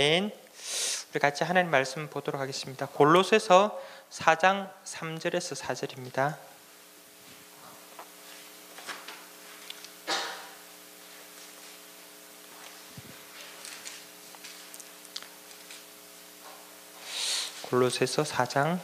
[0.00, 2.86] 우리 같이 하나님 말씀 보도록 하겠습니다.
[2.86, 3.78] 골로새서
[4.10, 6.36] 4장 3절에서 4절입니다.
[17.68, 18.80] 골로새서 4장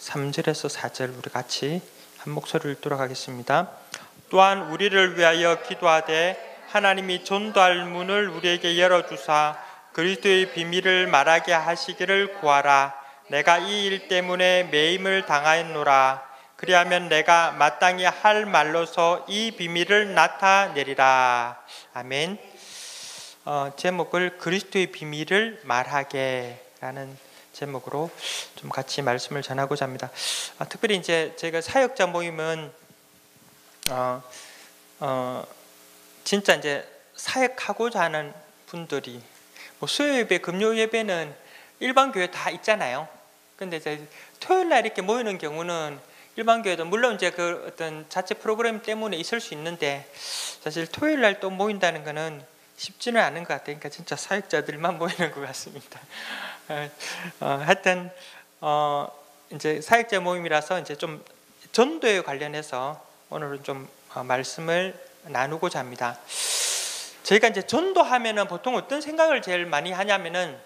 [0.00, 1.80] 3절에서 4절 우리 같이
[2.18, 3.70] 한 목소리를 읽도록 하겠습니다.
[4.28, 9.56] 또한 우리를 위하여 기도하되 하나님이 전도할 문을 우리에게 열어 주사
[9.92, 12.94] 그리스도의 비밀을 말하게 하시기를 구하라.
[13.28, 16.28] 내가 이 일 때문에 매임을 당하였노라.
[16.56, 21.58] 그리하면 내가 마땅히 할 말로서 이 비밀을 나타내리라.
[21.94, 22.38] 아멘.
[23.44, 27.16] 어, 제목을 그리스도의 비밀을 말하게라는
[27.52, 28.10] 제목으로
[28.56, 30.10] 좀 같이 말씀을 전하고자 합니다.
[30.58, 32.70] 아, 특별히 이제 제가 사역자 모임은
[33.90, 34.22] 어,
[35.00, 35.44] 어,
[36.28, 38.34] 진짜 이제 사역하고자 하는
[38.66, 39.22] 분들이
[39.78, 41.34] 뭐 수요 예배, 금요 예배는
[41.80, 43.08] 일반 교회 다 있잖아요.
[43.56, 44.06] 근데 이제
[44.38, 45.98] 토요일 날 이렇게 모이는 경우는
[46.36, 50.06] 일반 교회도 물론 이제 그 어떤 자체 프로그램 때문에 있을 수 있는데
[50.60, 52.44] 사실 토요일 날 또 모인다는 거는
[52.76, 53.78] 쉽지는 않은 것 같아요.
[53.78, 55.98] 그러니까 진짜 사역자들만 모이는 것 같습니다.
[57.40, 58.10] 어, 하여튼
[58.60, 59.10] 어,
[59.50, 61.24] 이제 사역자 모임이라서 이제 좀
[61.72, 66.18] 전도에 관련해서 오늘은 좀 어, 말씀을 나누고자 합니다.
[67.22, 70.58] 저희가 이제 전도하면은 보통 어떤 생각을 제일 많이 하냐면은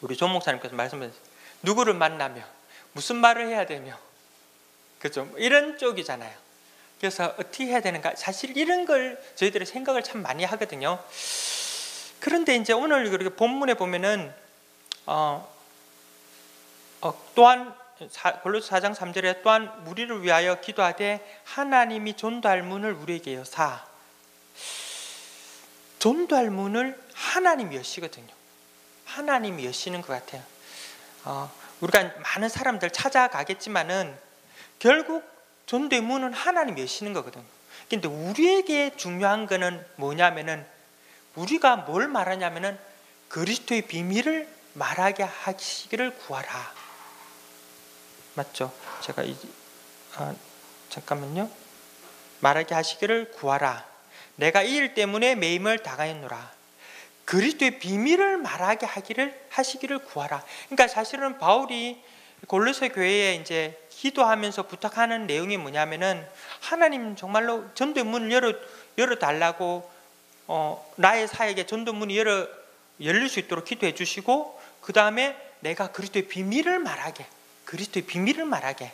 [0.00, 1.14] 우리 조 목사님께서 말씀하셨
[1.62, 2.42] 누구를 만나며
[2.92, 3.98] 무슨 말을 해야 되며
[4.98, 6.42] 그죠 이런 쪽이잖아요.
[7.00, 11.02] 그래서 어떻게 해야 되는가 사실 이런 걸 저희들이 생각을 참 많이 하거든요.
[12.20, 14.32] 그런데 이제 오늘 그렇게 본문에 보면은
[15.06, 15.52] 어,
[17.00, 17.74] 어, 또한
[18.42, 23.84] 골로새 4장 3절에 또한 우리를 위하여 기도하되 하나님이 전도할 문을 우리에게 여사
[25.98, 28.26] 전도할 문을 하나님이 여시거든요.
[29.04, 30.42] 하나님이 여시는 것 같아요.
[31.24, 34.16] 어, 우리가 많은 사람들 찾아가겠지만은
[34.78, 35.22] 결국
[35.66, 37.44] 전도의 문은 하나님이 여시는 거거든요.
[37.88, 40.66] 근데 우리에게 중요한 거는 뭐냐면은
[41.34, 42.78] 우리가 뭘 말하냐면은
[43.28, 46.81] 그리스도의 비밀을 말하게 하시기를 구하라.
[48.34, 48.72] 맞죠?
[49.02, 49.36] 제가 이
[50.16, 50.34] 아,
[50.88, 51.50] 잠깐만요.
[52.40, 53.86] 말하게 하시기를 구하라.
[54.36, 56.50] 내가 이 일 때문에 매임을 당하였노라.
[57.24, 60.42] 그리스도의 비밀을 말하게 하기를 하시기를 구하라.
[60.66, 62.02] 그러니까 사실은 바울이
[62.48, 66.26] 골로새 교회에 이제 기도하면서 부탁하는 내용이 뭐냐면은
[66.60, 68.52] 하나님 정말로 전도 문을 열어
[68.98, 69.88] 열어 달라고
[70.48, 72.48] 어, 나의 사에게 전도 문이 열어
[73.00, 77.24] 열릴 수 있도록 기도해 주시고 그 다음에 내가 그리스도의 비밀을 말하게
[77.72, 78.92] 그리스도의 비밀을 말하게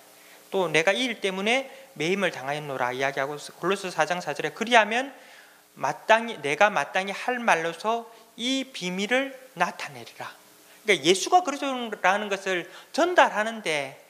[0.51, 5.13] 또 내가 이 일 때문에 매임을 당하였노라 이야기하고 골로새 4장 4절에 그리하면
[5.75, 10.33] 마땅히 내가 마땅히 할 말로서 이 비밀을 나타내리라.
[10.85, 14.05] 그러니까 예수가 그리스도라는 것을 전달하는데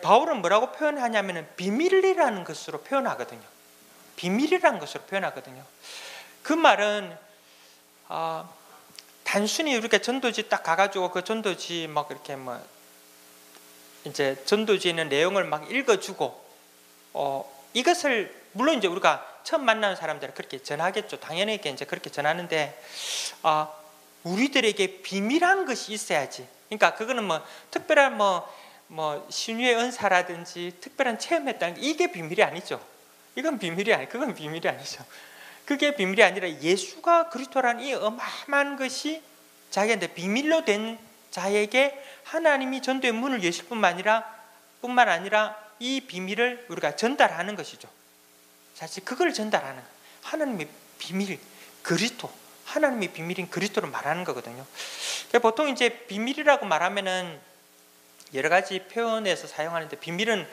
[0.00, 3.42] 바울은 뭐라고 표현하냐면은 비밀이라는 것으로 표현하거든요.
[4.16, 5.62] 비밀이라는 것으로 표현하거든요.
[6.42, 7.16] 그 말은
[8.08, 8.52] 어,
[9.22, 12.58] 단순히 이렇게 전도지 딱 가가지고 그 전도지 막 이렇게 뭐
[14.04, 16.44] 이제 전도지는 내용을 막 읽어주고
[17.14, 21.20] 어, 이것을 물론 이제 우리가 처음 만나는 사람들은 그렇게 전하겠죠.
[21.20, 22.80] 당연히 이제 그렇게 전하는데
[23.42, 23.82] 어,
[24.24, 26.46] 우리들에게 비밀한 것이 있어야지.
[26.68, 27.40] 그러니까 그거는 뭐
[27.70, 28.48] 특별한 뭐,
[28.86, 32.80] 뭐 신유의 은사라든지 특별한 체험했다는 이게 비밀이 아니죠.
[33.34, 35.04] 이건 비밀이 아니, 그건 비밀이 아니죠.
[35.64, 39.22] 그게 비밀이 아니라 예수가 그리스도라는 이 어마어마한 것이
[39.70, 40.98] 자기한테 비밀로 된
[41.30, 41.98] 자에게
[42.32, 44.24] 하나님이 전도의 문을 여실 뿐만 아니라
[44.80, 47.88] 뿐만 아니라 이 비밀을 우리가 전달하는 것이죠.
[48.74, 49.82] 사실 그걸 전달하는.
[50.22, 50.66] 하나님의
[50.98, 51.38] 비밀,
[51.82, 52.32] 그리스도,
[52.64, 54.64] 하나님의 비밀인 그리스도를 말하는 거거든요.
[55.28, 57.38] 그러니까 보통 이제 비밀이라고 말하면은
[58.32, 60.48] 여러 가지 표현에서 사용하는데 비밀은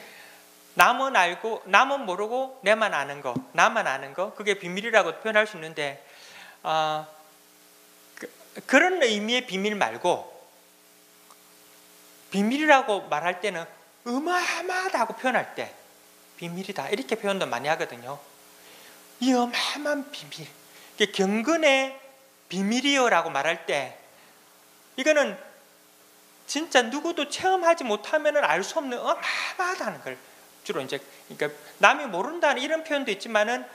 [0.74, 6.06] 남은 알고 남은 모르고 내만 아는 거, 나만 아는 거 그게 비밀이라고 표현할 수 있는데
[6.62, 7.08] 어,
[8.66, 10.39] 그, 런 의미의 비밀 말고
[12.32, 13.66] 비밀이라고 말할 때는
[14.06, 15.74] 어마어마하다고 표현할 때
[16.38, 18.20] 비밀이다 이렇게 표현도 많이 하거든요.
[19.20, 20.48] 이 어마어마한 비밀,
[21.12, 22.00] 경건의
[22.48, 23.98] 비밀이요라고 말할 때
[24.96, 25.38] 이거는
[26.48, 30.18] 진짜 누구도 체험하지 못하면 알수 없는 어마어마하다는 걸
[30.64, 33.66] 주로 이제 그러니까 남이 모른다는 이런 표현도 있지만은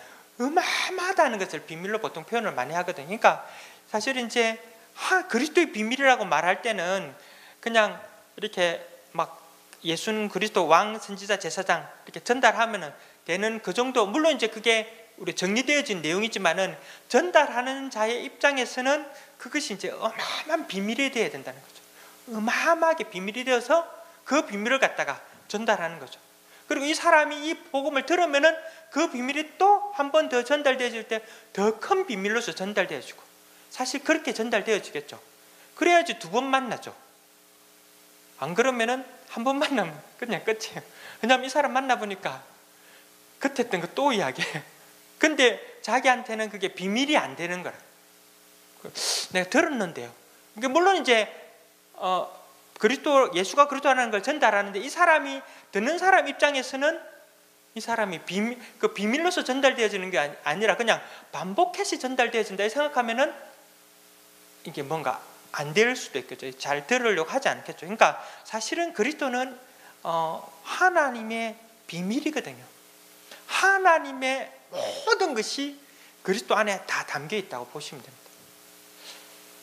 [0.41, 3.07] 어마어마하다는 것을 비밀로 보통 표현을 많이 하거든요.
[3.07, 3.47] 그러니까
[3.89, 4.61] 사실 이제
[4.95, 7.15] 하, 그리스도의 비밀이라고 말할 때는
[7.61, 8.01] 그냥
[8.37, 9.41] 이렇게 막
[9.85, 12.93] 예수는 그리스도 왕 선지자 제사장 이렇게 전달하면은
[13.27, 16.77] 되는 그 정도 물론 이제 그게 우리 정리되어진 내용이지만은
[17.09, 19.07] 전달하는 자의 입장에서는
[19.39, 22.37] 그것이 이제 어마어마한 비밀이 되어야 된다는 거죠.
[22.39, 23.89] 어마어마하게 비밀이 되어서
[24.25, 26.19] 그 비밀을 갖다가 전달하는 거죠.
[26.67, 28.57] 그리고 이 사람이 이 복음을 들으면은
[28.91, 31.21] 그 비밀이 또 한 번 더 전달되어질 때
[31.53, 33.23] 더 큰 비밀로서 전달되어지고
[33.71, 35.21] 사실 그렇게 전달되어지겠죠.
[35.77, 36.95] 그래야지 두 번 만나죠.
[38.39, 40.81] 안 그러면은 한 번 만나면 그냥 끝이에요.
[41.21, 42.43] 왜냐하면 이 사람 만나보니까
[43.41, 44.63] 그때 했던 거 또 이야기해.
[45.19, 47.77] 근데 자기한테는 그게 비밀이 안 되는 거라.
[49.33, 50.13] 내가 들었는데요.
[50.55, 51.29] 그러니까 물론 이제
[51.95, 52.31] 어,
[52.79, 55.41] 그리스도 예수가 그리스도라는 걸 전달하는데 이 사람이
[55.73, 57.01] 듣는 사람 입장에서는
[57.77, 61.01] 이 사람이 비밀, 그 비밀로서 전달되어지는 게 아니라 그냥
[61.33, 63.35] 반복해서 전달되어진다 생각하면은
[64.65, 65.21] 이게 뭔가
[65.57, 66.59] 안 될 수도 있겠죠.
[66.59, 67.81] 잘 들으려고 하지 않겠죠.
[67.81, 69.59] 그러니까 사실은 그리스도는
[70.03, 71.57] 어, 하나님의
[71.87, 72.65] 비밀이거든요.
[73.47, 74.53] 하나님의
[75.07, 75.79] 모든 것이
[76.23, 78.25] 그리스도 안에 다 담겨 있다고 보시면 됩니다.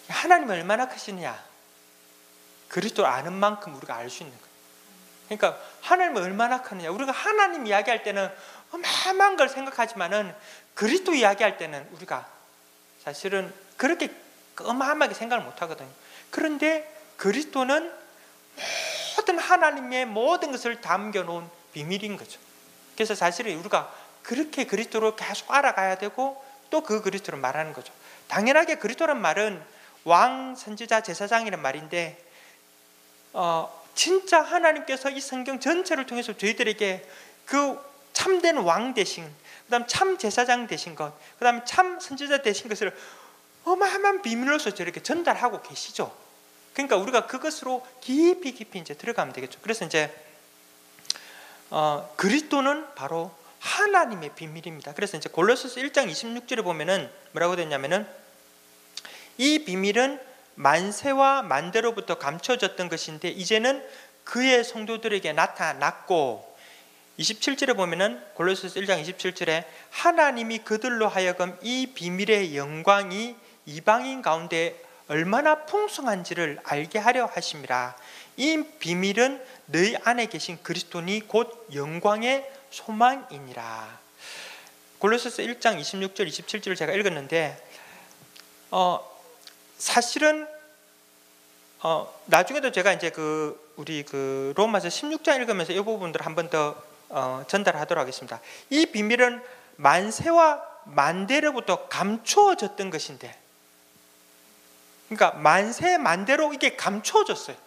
[0.09, 1.43] 하나님이 얼마나 크시느냐?
[2.69, 4.51] 그리스도를 아는 만큼 우리가 알 수 있는 거예요.
[5.27, 6.91] 그러니까 하나님이 얼마나 크느냐?
[6.91, 8.29] 우리가 하나님 이야기할 때는
[8.71, 10.33] 어마어마한 걸 생각하지만은
[10.73, 12.27] 그리스도 이야기할 때는 우리가
[13.03, 14.09] 사실은 그렇게
[14.65, 15.89] 어마어마하게 생각을 못 하거든요.
[16.29, 17.91] 그런데 그리스도는
[19.17, 22.39] 모든 하나님의 모든 것을 담겨 놓은 비밀인 거죠.
[22.95, 23.93] 그래서 사실은 우리가
[24.23, 27.93] 그렇게 그리스도를 계속 알아가야 되고 또 그 그리스도를 말하는 거죠.
[28.27, 29.61] 당연하게 그리스도란 말은
[30.05, 32.17] 왕, 선지자, 제사장이란 말인데
[33.33, 37.07] 어, 진짜 하나님께서 이 성경 전체를 통해서 저희들에게
[37.45, 37.77] 그
[38.13, 39.29] 참된 왕 되신,
[39.65, 42.95] 그다음 참 제사장 되신 것, 그다음 참 선지자 되신 것을
[43.63, 46.15] 어마어마한 비밀로서 저렇게 전달하고 계시죠.
[46.73, 49.59] 그러니까 우리가 그것으로 깊이 깊이 이제 들어가면 되겠죠.
[49.61, 50.13] 그래서 이제
[51.69, 54.93] 어, 그리스도는 바로 하나님의 비밀입니다.
[54.93, 58.07] 그래서 이제 골로새서 1장 26절에 보면은 뭐라고 되냐면은
[59.37, 60.19] 이 비밀은
[60.55, 63.85] 만세와 만대로부터 감춰졌던 것인데 이제는
[64.23, 66.51] 그의 성도들에게 나타났고
[67.19, 73.35] 27절에 보면은 골로새서 1장 27절에 하나님이 그들로 하여금 이 비밀의 영광이
[73.65, 77.95] 이방인 가운데 얼마나 풍성한지를 알게 하려 하심이라
[78.37, 83.99] 이 비밀은 너희 안에 계신 그리스도니 곧 영광의 소망이니라
[84.99, 87.61] 골로새서 1장 26절 27절을 제가 읽었는데
[88.71, 88.99] 어,
[89.77, 90.47] 사실은
[91.83, 96.75] 어, 나중에도 제가 이제 그 우리 그 로마서 16장 읽으면서 이 부분들을 한 번 더
[97.13, 98.39] 어, 전달하도록 하겠습니다.
[98.69, 99.43] 이 비밀은
[99.75, 103.35] 만세와 만대로부터 감추어졌던 것인데,
[105.11, 107.57] 그러니까 만세 만대로 이게 감추어졌어요.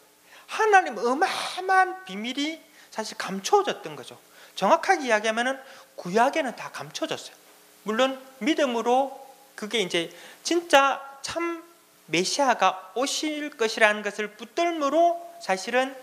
[0.47, 2.59] 하나님 어마어마한 비밀이
[2.91, 4.19] 사실 감추어졌던 거죠.
[4.55, 5.61] 정확하게 이야기하면은
[5.97, 7.37] 구약에는 다 감춰졌어요.
[7.83, 10.11] 물론 믿음으로 그게 이제
[10.43, 11.63] 진짜 참
[12.07, 15.95] 메시아가 오실 것이라는 것을 붙들므로 사실은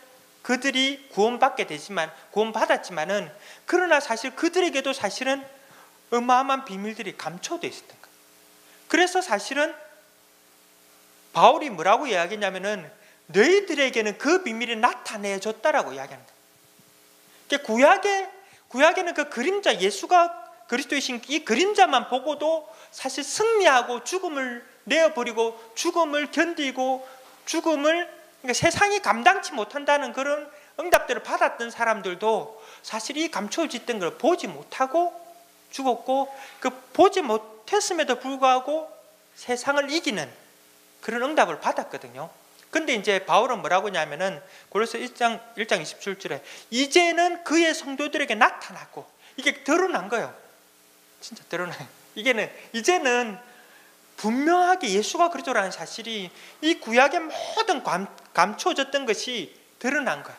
[0.44, 3.32] 그들이 구원받게 되지만 구원받았지만은
[3.66, 5.44] 그러나 사실 그들에게도 사실은
[6.12, 8.16] 어마어마한 비밀들이 감춰져 있었던 거예요.
[8.88, 9.74] 그래서 사실은
[11.34, 12.90] 바울이 뭐라고 이야기했냐면은
[13.28, 16.32] 너희들에게는 그 비밀이 나타내 줬다라고 이야기합니다.
[17.64, 18.30] 구약에
[18.70, 27.08] 구약에는 그 그림자 예수가 그리스도이신 이 그림자만 보고도 사실 승리하고 죽음을 내어버리고 죽음을 견디고
[27.46, 28.10] 죽음을
[28.42, 35.14] 그러니까 세상이 감당치 못한다는 그런 응답들을 받았던 사람들도 사실 이 감춰졌던 걸 보지 못하고
[35.72, 38.90] 죽었고 그 보지 못했음에도 불구하고
[39.36, 40.41] 세상을 이기는
[41.02, 42.30] 그런 응답을 받았거든요.
[42.70, 49.06] 근데 이제 바울은 뭐라고 하냐면은 고로서 1장 1장 27절에 이제는 그의 성도들에게 나타났고
[49.36, 50.34] 이게 드러난 거예요.
[51.20, 51.86] 진짜 드러나요.
[52.16, 53.38] 이게는 이제는
[54.18, 56.32] 분명하게 예수가 그리스도라는 사실이
[56.62, 60.38] 이 구약의 모든 감, 감춰졌던 것이 드러난 거야.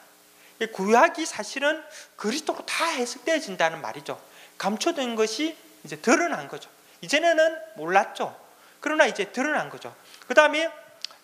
[0.73, 1.83] 구약이 사실은
[2.17, 4.21] 그리스도로 다 해석되어진다는 말이죠.
[4.59, 6.71] 감춰진 것이 이제 드러난 거죠.
[7.01, 8.42] 이전에는 몰랐죠.
[8.83, 9.95] 그러나 이제 드러난 거죠.
[10.27, 10.71] 그 다음에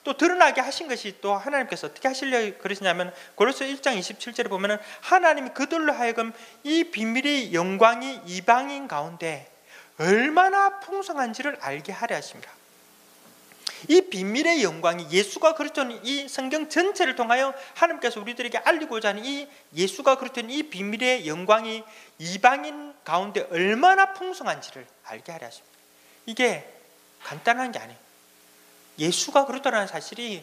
[0.05, 5.93] 또 드러나게 하신 것이 또 하나님께서 어떻게 하시려 그러시냐면 고로서 1장 27절에 보면은 하나님이 그들로
[5.93, 9.51] 하여금 이 비밀의 영광이 이방인 가운데
[9.99, 12.51] 얼마나 풍성한지를 알게 하려 하십니다.
[13.89, 20.17] 이 비밀의 영광이 예수가 그리스도는 이 성경 전체를 통하여 하나님께서 우리들에게 알리고자 하는 이 예수가
[20.19, 21.85] 그리스도는 이 비밀의 영광이
[22.19, 25.79] 이방인 가운데 얼마나 풍성한지를 알게 하려 하십니다.
[26.27, 26.78] 이게
[27.29, 27.99] 간단한 게 아니에요.
[28.99, 30.43] 예수가 그리스도라는 사실이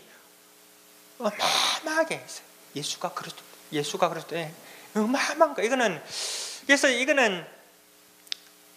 [1.18, 2.46] 어마어마하게 있어요.
[2.76, 4.36] 예수가 그리스도, 예수가 그리스도,
[4.96, 5.64] 어마어마한 거.
[5.64, 6.02] 이거는
[6.68, 7.46] 그래서 이거는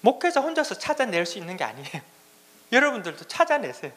[0.00, 2.00] 목회자 혼자서 찾아낼 수 있는 게 아니에요.
[2.72, 3.92] 여러분들도 찾아내세요.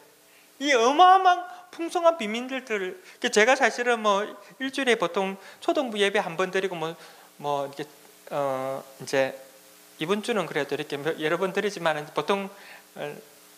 [0.58, 3.02] 이 어마어마한 풍성한 비밀들을
[3.32, 4.26] 제가 사실은 뭐
[4.58, 6.96] 일주일에 보통 초등부 예배 한 번 드리고 뭐뭐
[7.38, 7.84] 뭐 이렇게
[8.30, 9.38] 어 이제
[9.98, 12.50] 이번 주는 그래도 이렇게 여러 번 드리지만 보통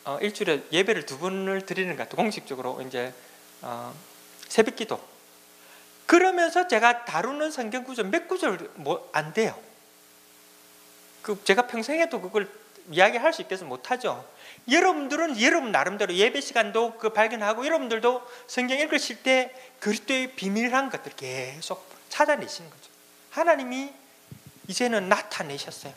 [0.05, 2.17] 어 일주일에 예배를 두 번을 드리는 것 같아요.
[2.17, 3.13] 공식적으로 이제
[3.63, 3.95] 어
[4.49, 5.01] 새벽기도
[6.07, 9.59] 그러면서 제가 다루는 성경 구절 몇 구절 뭐 안 돼요.
[11.23, 12.49] 그 제가 평생에도 그걸
[12.91, 14.29] 이야기할 수 있겠어 못하죠.
[14.71, 21.89] 여러분들은 여러분 나름대로 예배 시간도 그 발견하고 여러분들도 성경 읽으실 때 그리스도의 비밀한 것들 계속
[22.11, 22.91] 찾아내시는 거죠.
[23.31, 23.91] 하나님이
[24.69, 25.95] 이제는 나타내셨어요.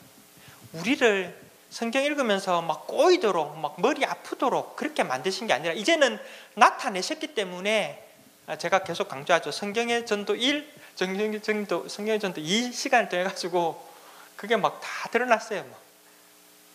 [0.72, 6.18] 우리를 성경 읽으면서 막 꼬이도록 막 머리 아프도록 그렇게 만드신 게 아니라 이제는
[6.54, 8.04] 나타내셨기 때문에
[8.58, 9.50] 제가 계속 강조하죠.
[9.50, 13.86] 성경의 전도 1, 성경의 전도 성경의 전도 2 시간을 통해 가지고
[14.36, 15.64] 그게 막 다 드러났어요.
[15.64, 15.78] 막.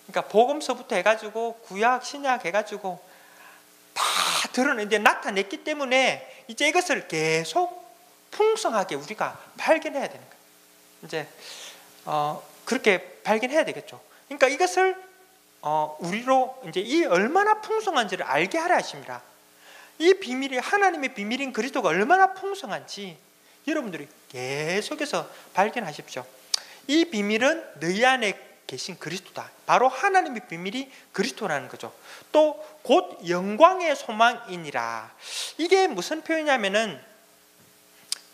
[0.07, 3.03] 그러니까 복음서부터 해가지고 구약 신약 해가지고
[3.93, 4.03] 다
[4.51, 7.83] 드러내는데 나타냈기 때문에 이제 이것을 계속
[8.31, 10.43] 풍성하게 우리가 발견해야 되는 거예요.
[11.03, 11.27] 이제
[12.05, 13.99] 어, 그렇게 발견해야 되겠죠.
[14.27, 14.95] 그러니까 이것을
[15.61, 19.21] 어, 우리로 이제 이 얼마나 풍성한지를 알게 하려 하십니다.
[19.99, 23.17] 이 비밀이 하나님의 비밀인 그리스도가 얼마나 풍성한지
[23.67, 26.25] 여러분들이 계속해서 발견하십시오.
[26.87, 28.37] 이 비밀은 너희 안에
[28.67, 29.51] 계신 그리스도다.
[29.65, 31.93] 바로 하나님의 비밀이 그리스도라는 거죠.
[32.31, 35.11] 또 곧 영광의 소망이니라.
[35.57, 37.01] 이게 무슨 표현이냐면은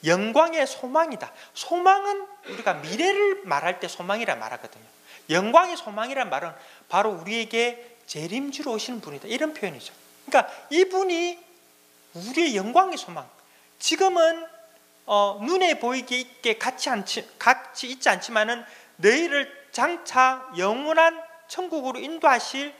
[0.04, 1.32] 영광의 소망이다.
[1.54, 4.84] 소망은 우리가 미래를 말할 때 소망이라 말하거든요.
[5.30, 6.52] 영광의 소망이란 말은
[6.88, 9.28] 바로 우리에게 재림주로 오시는 분이다.
[9.28, 9.94] 이런 표현이죠.
[10.26, 11.40] 그러니까 이분이
[12.14, 13.30] 우리의 영광의 소망.
[13.78, 14.46] 지금은
[15.06, 18.64] 어, 눈에 보이기 있게 같이, 않지, 같이 있지 않지만은
[18.98, 22.74] 너희를 장차 영원한 천국으로 인도하실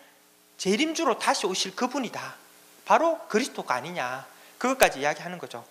[0.58, 2.36] 재림주로 다시 오실 그분이다.
[2.86, 4.28] 바로 그리스도가 아니냐.
[4.60, 5.66] 그것까지 이야기하는 거죠.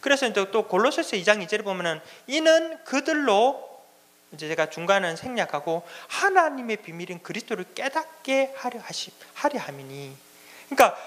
[0.00, 3.67] 그래서 이제 또 골로새서 2장 2절에 보면은 이는 그들로
[4.32, 10.16] 이제 제가 중간은 생략하고 하나님의 비밀인 그리스도를 깨닫게 하려 하시 하려 함이니.
[10.68, 10.98] 그러니까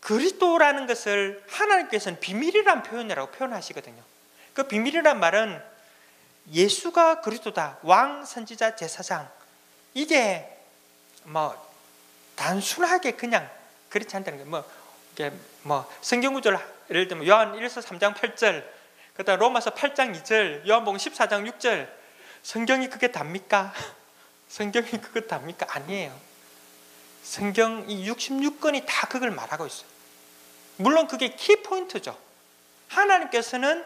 [0.00, 4.02] 그리스도라는 것을 하나님께서는 비밀이란 표현이라고 표현하시거든요.
[4.54, 5.62] 그 비밀이란 말은
[6.52, 7.78] 예수가 그리스도다.
[7.82, 9.28] 왕, 선지자, 제사장.
[9.94, 10.48] 이게
[11.24, 11.54] 뭐
[12.36, 13.50] 단순하게 그냥
[13.88, 14.64] 그렇지 않다는 게 뭐,
[15.12, 15.32] 이게
[15.62, 16.58] 뭐 성경 구절
[16.90, 18.64] 예를 들면 요한 1서 3장 8절,
[19.14, 21.88] 그다음 로마서 8장 2절, 요한복음 14장 6절.
[22.46, 23.74] 성경이 그게 답니까?
[24.48, 25.66] 성경이 그거 답니까?
[25.68, 26.18] 아니에요.
[27.22, 29.86] 성경 이 66권이 다 그걸 말하고 있어요.
[30.76, 32.16] 물론 그게 키 포인트죠.
[32.88, 33.84] 하나님께서는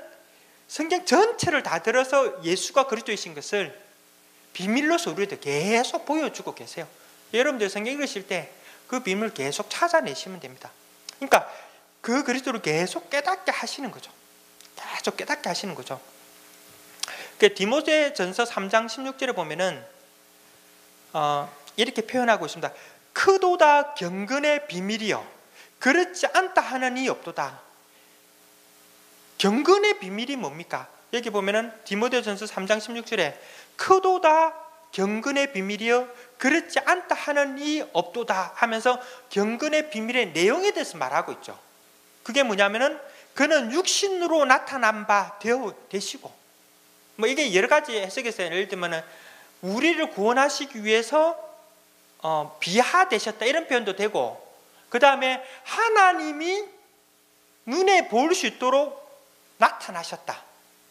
[0.69, 3.81] 성경 전체를 다 들어서 예수가 그리스도이신 것을
[4.53, 6.87] 비밀로서 우리한테 계속 보여주고 계세요.
[7.33, 8.53] 여러분들 성경 읽으실 때
[8.91, 10.69] 그 비밀 계속 찾아내시면 됩니다.
[11.21, 11.49] 그러니까
[12.01, 14.11] 그 그리스도를 계속 깨닫게 하시는 거죠.
[14.75, 16.01] 계속 깨닫게 하시는 거죠.
[17.41, 19.83] 그 디모데 전서 3장 16절에 보면은
[21.15, 22.71] 어, 이렇게 표현하고 있습니다.
[23.15, 25.27] 크도다 경건의 비밀이요.
[25.79, 26.61] 그렇지 않다
[26.99, 27.59] 이 없도다.
[29.39, 30.87] 경건의 비밀이 뭡니까?
[31.15, 33.35] 여기 보면은 디모데전서 3장 16절에
[33.77, 34.55] 크도다
[34.93, 41.59] 경건의 비밀이여 그렇지 않다 하는 이 없도다 하면서 경건의 비밀의 내용에 대해서 말하고 있죠.
[42.23, 43.01] 그게 뭐냐면은
[43.33, 46.40] 그는 육신으로 나타난 바 되어 되시고
[47.21, 49.03] 뭐 이게 여러 가지 해석에서 예를 들면은
[49.63, 51.39] 우리를 구원하시기 위해서
[52.23, 54.47] 어, 비하되셨다 이런 표현도 되고
[54.89, 56.65] 그 다음에 하나님이
[57.67, 58.99] 눈에 볼수 있도록
[59.59, 60.43] 나타나셨다.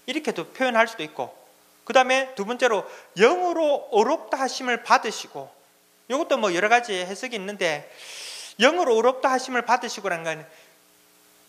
[0.06, 1.36] 이렇게도 표현할 수도 있고
[1.84, 2.86] 그 다음에 두 번째로
[3.18, 5.52] 영으로 어렵다 하심을 받으시고
[6.08, 7.92] 이것도 뭐 여러 가지 해석이 있는데
[8.60, 10.48] 영으로 어렵다 하심을 받으시고라는 건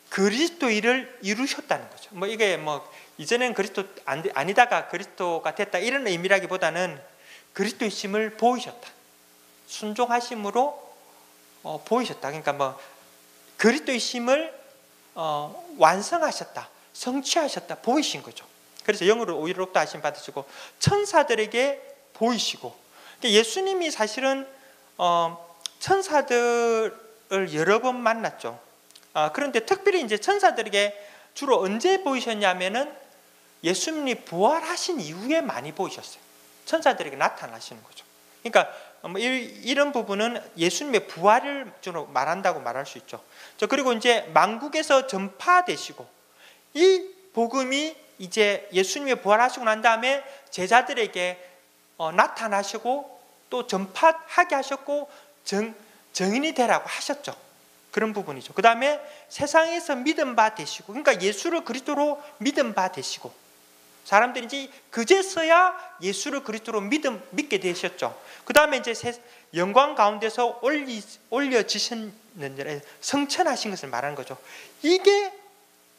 [0.09, 2.11] 그리스도 일을 이루셨다는 거죠.
[2.13, 6.99] 뭐 이게 뭐 이전엔 그리스도 아니다가 그리스도가 됐다 이런 의미라기보다는
[7.53, 8.89] 그리스도의 심을 보이셨다.
[9.67, 10.91] 순종하심으로
[11.63, 12.29] 어, 보이셨다.
[12.29, 12.81] 그러니까 뭐
[13.59, 14.59] 그리스도의 심을
[15.15, 16.71] 어, 완성하셨다.
[16.95, 18.47] 성취하셨다 보이신 거죠.
[18.85, 20.47] 그래서 영으로 오히롭다 하심 받으시고
[20.79, 22.75] 천사들에게 보이시고
[23.19, 24.49] 그러니까 예수님이 사실은
[24.97, 28.59] 어, 천사들을 여러 번 만났죠.
[29.13, 33.00] 아, 그런데 특별히 이제 천사들에게 주로 언제 보이셨냐면은
[33.63, 36.21] 예수님이 부활하신 이후에 많이 보이셨어요.
[36.65, 38.05] 천사들에게 나타나시는 거죠.
[38.43, 43.23] 그러니까 뭐 이런 부분은 예수님의 부활을 주로 말한다고 말할 수 있죠.
[43.69, 46.07] 그리고 이제 만국에서 전파되시고
[46.75, 51.49] 이 복음이 이제 예수님이 부활하시고 난 다음에 제자들에게
[51.97, 55.11] 어, 나타나시고 또 전파하게 하셨고
[55.45, 55.75] 정,
[56.13, 57.35] 정인이 되라고 하셨죠.
[57.91, 58.55] 그런 부분이죠.
[58.55, 63.33] 그 다음에 세상에서 믿음 바 되시고, 그러니까 예수를 그리스도로 믿음 바 되시고,
[64.11, 68.21] 사람들이 이제 그제서야 예수를 그리스도로 믿음 믿게 되셨죠.
[68.45, 68.93] 그 다음에 이제
[69.55, 71.01] 영광 가운데서 올리,
[71.31, 74.37] 올려지셨는 성천하신 것을 말하는 거죠.
[74.83, 75.33] 이게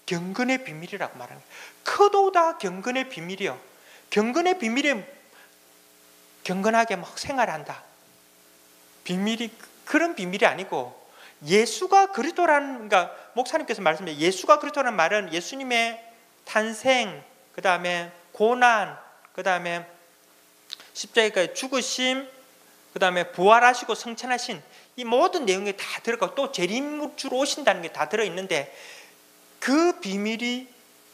[0.08, 1.42] 경건의 비밀이라고 말하는.
[1.86, 3.58] 크도다 경건의 비밀이요.
[4.10, 5.06] 경건의 비밀이
[6.44, 7.82] 경건하게 막 생활한다.
[9.06, 9.52] 비밀이
[9.86, 11.02] 그런 비밀이 아니고
[11.46, 16.12] 예수가 그리스도라는 그러니까 목사님께서 말씀해 예수가 그리스도라는 말은 예수님의
[16.44, 17.24] 탄생,
[17.54, 18.98] 그 다음에 고난,
[19.34, 19.86] 그 다음에
[20.94, 22.28] 십자가의 죽으심,
[22.94, 24.62] 그 다음에 부활하시고 성천하신
[24.98, 28.76] 이 모든 내용이 다 들어가고 또 재림주로 오신다는 게 다 들어있는데
[29.60, 30.68] 그 비밀이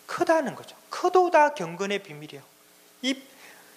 [0.05, 0.75] 크다는 거죠.
[0.89, 2.41] 크도다 경건의 비밀이요.
[3.01, 3.21] 이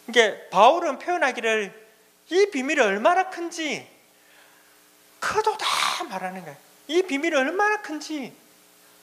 [0.09, 1.89] 이게 바울은 표현하기를
[2.31, 3.87] 이 비밀이 얼마나 큰지
[5.19, 6.57] 크도다 말하는 거예요.
[6.89, 8.33] 이 비밀이 얼마나 큰지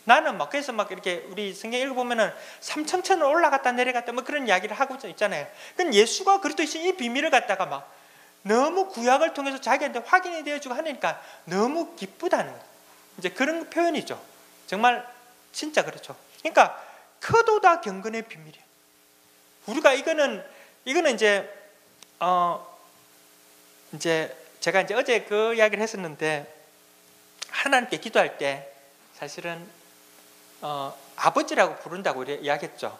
[0.08, 4.96] 나는 막 그래서 막 이렇게 우리 성경 읽어보면은 삼천천을 올라갔다 내려갔다 뭐 그런 이야기를 하고
[5.06, 5.46] 있잖아요.
[5.76, 7.94] 그건 예수가 그리스도이신 이 비밀을 갖다가 막
[8.42, 12.56] 너무 구약을 통해서 자기한테 확인이 되어주고 하니까 너무 기쁘다는.
[13.18, 14.18] 이제 그런 표현이죠.
[14.66, 15.06] 정말
[15.52, 16.16] 진짜 그렇죠.
[16.40, 16.82] 그러니까
[17.20, 18.64] 크도다 경건의 비밀이에요.
[19.66, 20.42] 우리가 이거는
[20.86, 21.54] 이거는 이제
[22.22, 22.66] 어
[23.92, 26.48] 이제 제가 이제 어제 그 이야기를 했었는데
[27.50, 28.72] 하나님께 기도할 때
[29.16, 29.77] 사실은
[30.62, 32.98] 어, 아버지라고 부른다고 이야기했죠.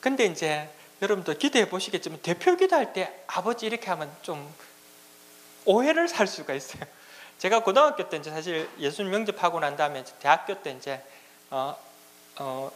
[0.00, 0.68] 근데 이제
[1.02, 4.52] 여러분도 기도해 보시겠지만 대표 기도할 때 아버지 이렇게 하면 좀
[5.64, 6.82] 오해를 살 수가 있어요.
[7.38, 11.02] 제가 고등학교 때 이제 사실 예수님 영접하고 난 다음에 대학교 때 이제
[11.50, 11.76] 어,
[12.38, 12.70] 어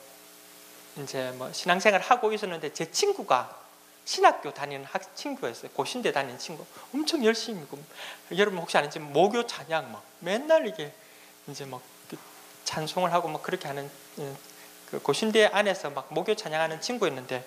[0.99, 3.63] 이제 뭐 신앙생활 하고 있었는데 제 친구가
[4.05, 5.71] 신학교 다니는 학 친구였어요.
[5.73, 6.65] 고신대 다니는 친구.
[6.95, 7.79] 엄청 열심히 고
[8.37, 10.93] 여러분 혹시 아는지 모교 찬양 막 맨날 이게
[11.49, 11.81] 이제 막
[12.65, 14.33] 찬송을 하고 막 그렇게 하는 예,
[14.91, 17.45] 그 고신대 안에서 막 목요 찬양하는 친구였는데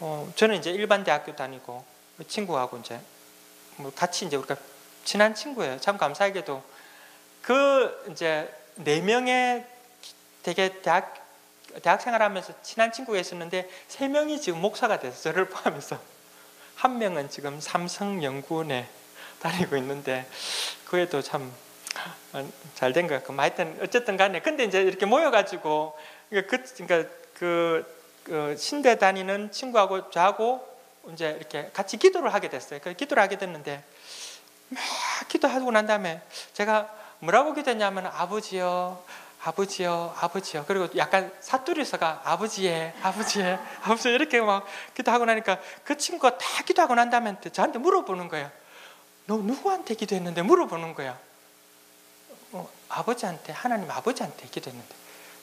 [0.00, 1.84] 어, 저는 이제 일반 대학교 다니고
[2.16, 3.00] 그 친구하고 이제
[3.76, 4.56] 뭐 같이 이제 우리가
[5.04, 5.78] 친한 친구예요.
[5.80, 6.62] 참 감사하게도
[7.42, 9.64] 그 이제 네 명의
[10.42, 11.20] 되게 대학
[11.82, 15.98] 대학 생활하면서 친한 친구가 있었는데 세 명이 지금 목사가 돼서 저를 포함해서
[16.74, 18.88] 한 명은 지금 삼성 연구원에
[19.40, 20.26] 다니고 있는데
[20.86, 21.52] 그에도 참
[22.74, 23.20] 잘 된 거야.
[23.22, 25.98] 그 하여튼 어쨌든 간에 근데 이제 이렇게 모여가지고
[26.30, 27.84] 그 그러니까 그,
[28.24, 30.66] 그 신대 다니는 친구하고 저하고
[31.12, 32.80] 이제 이렇게 같이 기도를 하게 됐어요.
[32.82, 33.82] 그 기도를 하게 됐는데
[34.68, 34.80] 막
[35.28, 36.22] 기도하고 난 다음에
[36.52, 36.88] 제가
[37.20, 39.02] 뭐라고 기도했냐면 아버지요.
[39.42, 40.66] 아버지요, 아버지요.
[40.68, 47.08] 그리고 약간 사투리서가 아버지의, 아버지의, 아버지 이렇게 막 기도하고 나니까 그 친구가 다 기도하고 난
[47.08, 48.50] 다음에 저한테 물어보는 거예요.
[49.24, 51.18] 너 누구한테 기도했는데 물어보는 거야.
[52.52, 54.94] 어, 아버지한테 하나님 아버지한테 기도했는데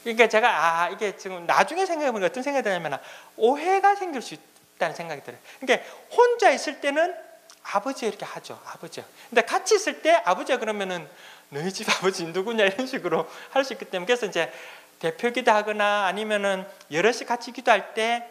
[0.04, 0.50] 그러니까 제가
[0.84, 3.00] 아 이게 지금 나중에 생각해보면 어떤 생각이 드냐면
[3.36, 4.36] 오해가 생길 수
[4.76, 5.40] 있다는 생각이 들어요.
[5.60, 7.16] 그러니까 혼자 있을 때는
[7.64, 8.60] 아버지 이렇게 하죠.
[8.66, 9.04] 아버지.
[9.30, 11.08] 근데 같이 있을 때 아버지가 그러면은
[11.50, 14.52] 너희 집 아버지 누구냐 이런 식으로 할 수 있기 때문에 그래서 이제
[15.00, 18.30] 대표 기도하거나 아니면은 여럿이 같이 기도할 때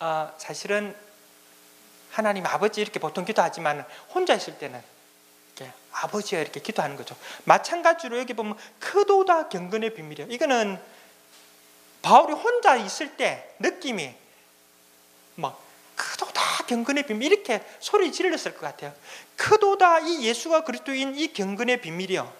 [0.00, 0.96] 어, 사실은
[2.10, 4.82] 하나님 아버지 이렇게 보통 기도하지만 혼자 있을 때는
[5.92, 7.16] 아버지가 이렇게 기도하는 거죠.
[7.44, 10.30] 마찬가지로 여기 보면 크도다 경건의 비밀이에요.
[10.30, 10.80] 이거는
[12.00, 14.14] 바울이 혼자 있을 때 느낌이
[15.36, 15.62] 막
[15.94, 18.92] 크도다 경건의 비밀 이렇게 소리 질렀을 것 같아요.
[19.36, 22.32] 크도다 이 예수가 그리스도인 이 경건의 비밀이요.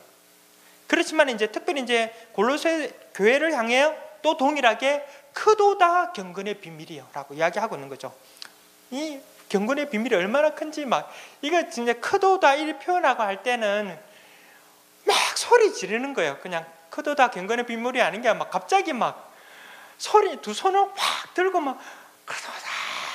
[0.87, 8.15] 그렇지만 이제 특별히 이제 골로새 교회를 향해 또 동일하게 크도다 경건의 비밀이요라고 이야기하고 있는 거죠.
[8.91, 9.19] 이
[9.53, 11.13] 경건의 비밀이 얼마나 큰지 막
[11.43, 13.99] 이거 진짜 크도다 이 표현하고 할 때는
[15.05, 16.39] 막 소리 지르는 거예요.
[16.41, 19.31] 그냥 크도다 경건의 비밀이 아닌 게 막 갑자기 막
[19.99, 21.79] 소리 두 손을 확 들고 막
[22.25, 22.57] 크도다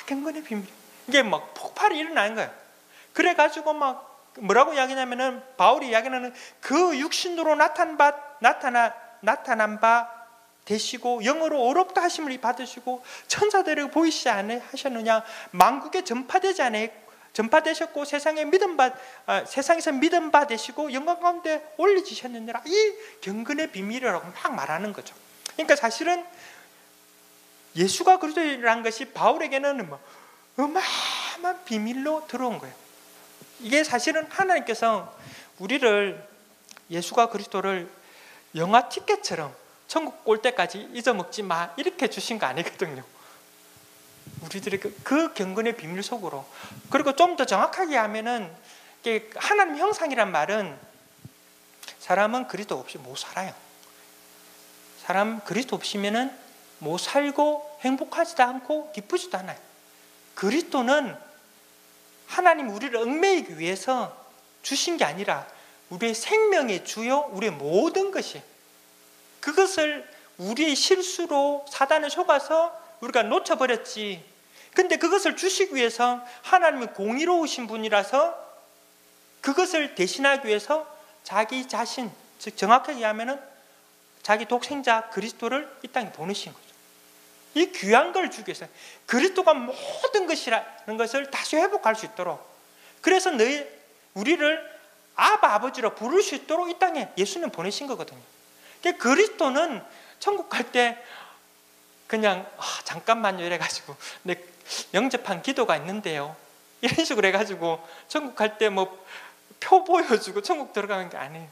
[0.06, 0.68] 경건의 비밀
[1.08, 2.52] 이게 막 폭발이 일어나는 거예요.
[3.14, 10.17] 그래 가지고 막 뭐라고 이야기냐면은 바울이 이야기하는 그 육신으로 나타난 바 나타나 나타난 바
[10.68, 16.88] 되시고 영으로 어렵다 하심을 받으시고 천사들에게 보이시지 않으 하셨느냐 만국에 전파되지 않아
[17.32, 18.94] 전파되셨고 세상에 믿음 받
[19.28, 25.16] 아, 세상에서 믿음 받으시고 영광 가운데 올리지셨느니라 이 경건의 비밀이라고 막 말하는 거죠.
[25.54, 26.26] 그러니까 사실은
[27.76, 30.00] 예수가 그리스도라는 것이 바울에게는 뭐
[30.58, 32.76] 어마어마한 비밀로 들어온 거예요.
[33.62, 35.16] 이게 사실은 하나님께서
[35.60, 36.28] 우리를
[36.90, 37.90] 예수가 그리스도를
[38.56, 39.56] 영화 티켓처럼
[39.88, 43.04] 천국 올 때까지 잊어먹지 마 이렇게 주신 거 아니거든요.
[44.44, 46.46] 우리들의 그, 그 경건의 비밀 속으로
[46.90, 48.52] 그리고 좀 더 정확하게 하면은
[49.36, 50.78] 하나님 형상이란 말은
[52.00, 53.54] 사람은 그리스도 없이 못 살아요.
[55.06, 56.36] 사람 그리스도 없이면은
[56.80, 59.58] 못 살고 행복하지도 않고 기쁘지도 않아요.
[60.36, 61.16] 그리스도는
[62.28, 64.16] 하나님 우리를 얽매이기 위해서
[64.62, 65.48] 주신 게 아니라
[65.90, 68.42] 우리의 생명의 주요 우리의 모든 것이
[69.48, 70.06] 그것을
[70.40, 74.22] 우리의 실수로 사단에 속아서 우리가 놓쳐버렸지.
[74.74, 78.38] 근데 그것을 주시기 위해서 하나님은 공의로우신 분이라서
[79.40, 80.86] 그것을 대신하기 위해서
[81.24, 83.40] 자기 자신, 즉 정확하게 하면은
[84.22, 86.68] 자기 독생자 그리스도를 이 땅에 보내신 거죠.
[87.54, 88.68] 이 귀한 걸 주기 위해서
[89.06, 92.46] 그리스도가 모든 것이라는 것을 다시 회복할 수 있도록
[93.00, 93.66] 그래서 너희
[94.14, 94.78] 우리를
[95.16, 98.37] 아바 아버지로 부를 수 있도록 이 땅에 예수님 보내신 거거든요.
[98.94, 99.84] 그 그리스도는
[100.20, 100.98] 천국 갈 때
[102.08, 104.42] 그냥 아, 잠깐만요 이래가지고 내
[104.94, 106.36] 영접한 기도가 있는데요.
[106.82, 108.88] 이런 식으로 해가지고 천국 갈 때 뭐
[109.60, 111.48] 표 보여주고 천국 들어가는 게 아니에요.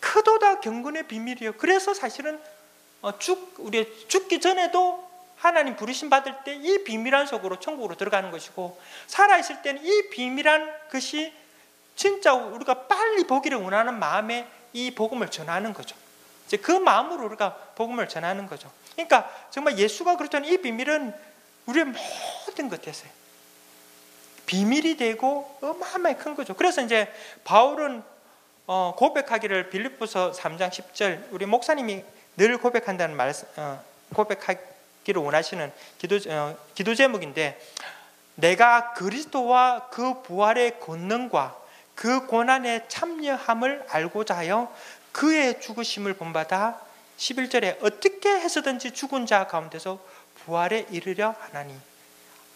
[0.00, 1.52] 크도다 경건의 비밀이요.
[1.52, 2.40] 그래서 사실은
[3.00, 8.80] 어, 죽 우리 죽기 전에도 하나님 부르심 받을 때 이 비밀한 속으로 천국으로 들어가는 것이고
[9.06, 11.32] 살아 있을 때는 이 비밀한 것이
[11.94, 15.94] 진짜 우리가 빨리 보기를 원하는 마음에 이 복음을 전하는 거죠.
[16.46, 18.70] 이제 그 마음으로 우리가 복음을 전하는 거죠.
[18.92, 21.14] 그러니까 정말 예수가 그렇다는 이 비밀은
[21.66, 23.06] 우리의 모든 것에서
[24.46, 26.54] 비밀이 되고 어마어마히 큰 거죠.
[26.54, 27.10] 그래서 이제
[27.44, 28.02] 바울은
[28.66, 32.04] 어, 고백하기를 빌립보서 3장 10절 우리 목사님이
[32.36, 33.82] 늘 고백한다는 말 어,
[34.14, 37.60] 고백하기를 원하시는 기도 어, 기도 제목인데
[38.34, 41.56] 내가 그리스도와 그 부활의 권능과
[41.94, 44.74] 그 고난의 참여함을 알고자 하여
[45.12, 46.80] 그의 죽으심을 본받아
[47.16, 49.98] 11절에 어떻게 해서든지 죽은 자 가운데서
[50.44, 51.74] 부활에 이르려 하나니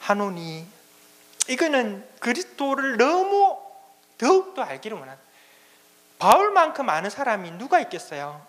[0.00, 0.66] 하노니
[1.48, 3.60] 이거는 그리스도를 너무
[4.18, 5.16] 더욱더 알기를 원한
[6.18, 8.44] 바울만큼 아는 사람이 누가 있겠어요?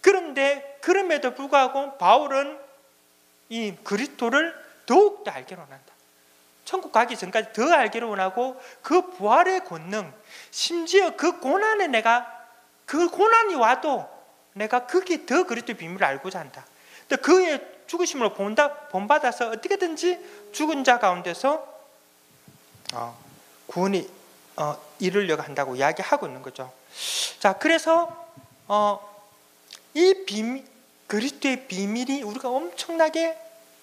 [0.00, 2.58] 그런데 그럼에도 불구하고 바울은
[3.48, 4.54] 이 그리스도를
[4.86, 5.94] 더욱더 알기를 원한다.
[6.64, 10.12] 천국 가기 전까지 더 알기를 원하고 그 부활의 권능,
[10.50, 12.33] 심지어 그 고난에 내가
[12.86, 14.08] 그 고난이 와도
[14.52, 16.66] 내가 그게 더 그리스도의 비밀을 알고자 한다.
[17.08, 20.18] 또 그의 죽으심으로 본다, 본받아서 어떻게든지
[20.52, 21.74] 죽은 자 가운데서
[22.94, 23.18] 어,
[23.66, 24.08] 구원이
[24.56, 26.72] 어, 이루려고 한다고 이야기하고 있는 거죠.
[27.40, 28.28] 자, 그래서
[28.68, 29.00] 어,
[29.94, 30.64] 이 비밀,
[31.06, 33.36] 그리스도의 비밀이 우리가 엄청나게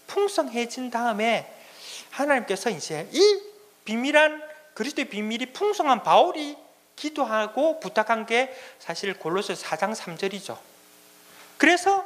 [0.07, 1.53] 풍성해진 다음에
[2.11, 3.41] 하나님께서 이제 이
[3.85, 4.41] 비밀한
[4.73, 6.57] 그리스도의 비밀이 풍성한 바울이
[7.01, 10.55] 기도하고 부탁한 게 사실 골로새 4장 3절이죠.
[11.57, 12.05] 그래서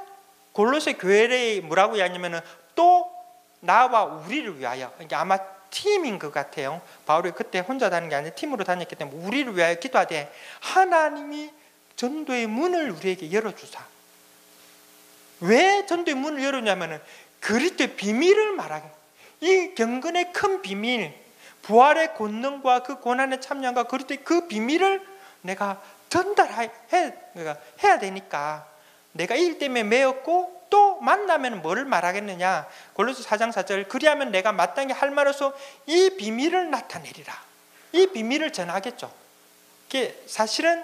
[0.53, 2.39] 골로새 교회의 뭐라고 하냐면은
[2.75, 3.11] 또
[3.59, 5.37] 나와 우리를 위하여 이게 아마
[5.69, 6.81] 팀인 것 같아요.
[7.05, 11.51] 바울이 그때 혼자 다니는 게 아니라 팀으로 다녔기 때문에 우리를 위하여 기도하되 하나님이
[11.97, 13.83] 전도의 문을 우리에게 열어주사.
[15.41, 17.01] 왜 전도의 문을 열었냐면은
[17.41, 18.87] 그리스도의 비밀을 말하기.
[19.41, 21.13] 이 경건의 큰 비밀,
[21.65, 25.05] 부활의 권능과 그 고난의 참여과 그리스도의 그 비밀을
[25.41, 28.67] 내가 전달해 내가 그러니까 해야 되니까.
[29.13, 32.67] 내가 이일 때문에 매었고 또 만나면 뭘 말하겠느냐.
[32.93, 37.33] 골로새 4장 4절 그리하면 내가 마땅히 할 말로서 이 비밀을 나타내리라.
[37.93, 39.11] 이 비밀을 전하겠죠.
[39.87, 40.83] 이게 사실은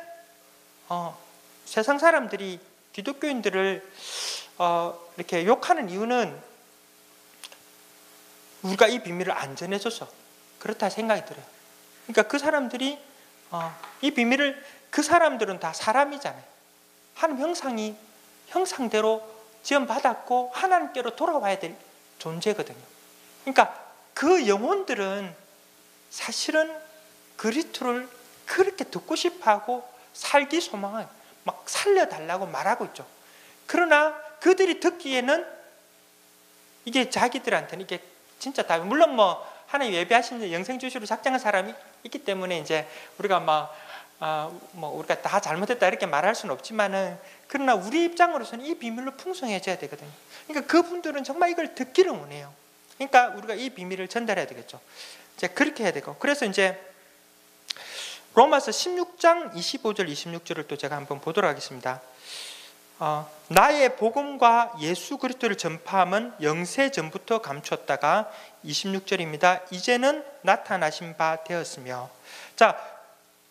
[0.90, 1.18] 어,
[1.66, 2.60] 세상 사람들이
[2.94, 3.88] 기독교인들을
[4.58, 6.42] 어, 이렇게 욕하는 이유는
[8.64, 10.21] 우리가 이 비밀을 안 전해줘서
[10.62, 11.44] 그렇다 생각이 들어요.
[12.06, 13.00] 그러니까 그 사람들이
[13.50, 16.44] 어, 이 비밀을 그 사람들은 다 사람이잖아요.
[17.16, 17.98] 하나님 형상이
[18.48, 19.28] 형상대로
[19.64, 21.76] 지음 받았고 하나님께로 돌아와야 될
[22.20, 22.78] 존재거든요.
[23.44, 23.76] 그러니까
[24.14, 25.36] 그 영혼들은
[26.12, 26.78] 사실은
[27.38, 28.08] 그리스도를
[28.46, 31.08] 그렇게 듣고 싶어하고 살기 소망을
[31.44, 33.06] 막 살려달라고 말하고 있죠.
[33.66, 35.48] 그러나 그들이 듣기에는
[36.86, 38.04] 이게 자기들한테는 이게
[38.38, 42.86] 진짜 답이 물론 뭐 하나님 예배하시는 그 영생 주시로 작정한 사람이 있기 때문에 이제
[43.18, 43.74] 우리가 막
[44.20, 49.78] 아, 뭐 우리가 다 잘못했다 이렇게 말할 수는 없지만은 그러나 우리 입장으로서는 이 비밀로 풍성해져야
[49.78, 50.10] 되거든요.
[50.46, 52.54] 그러니까 그분들은 정말 이걸 듣기를 원해요.
[52.98, 54.82] 그러니까 우리가 이 비밀을 전달해야 되겠죠.
[55.38, 56.78] 이제 그렇게 해야 되고 그래서 이제
[58.36, 62.02] 로마서 16장 25절 26절을 또 제가 한번 보도록 하겠습니다.
[63.04, 68.32] 어, 나의 복음과 예수 그리스도를 전파함은 영세 전부터 감췄다가
[68.64, 69.64] 26절입니다.
[69.72, 72.12] 이제는 나타나신 바 되었으며
[72.56, 72.80] 자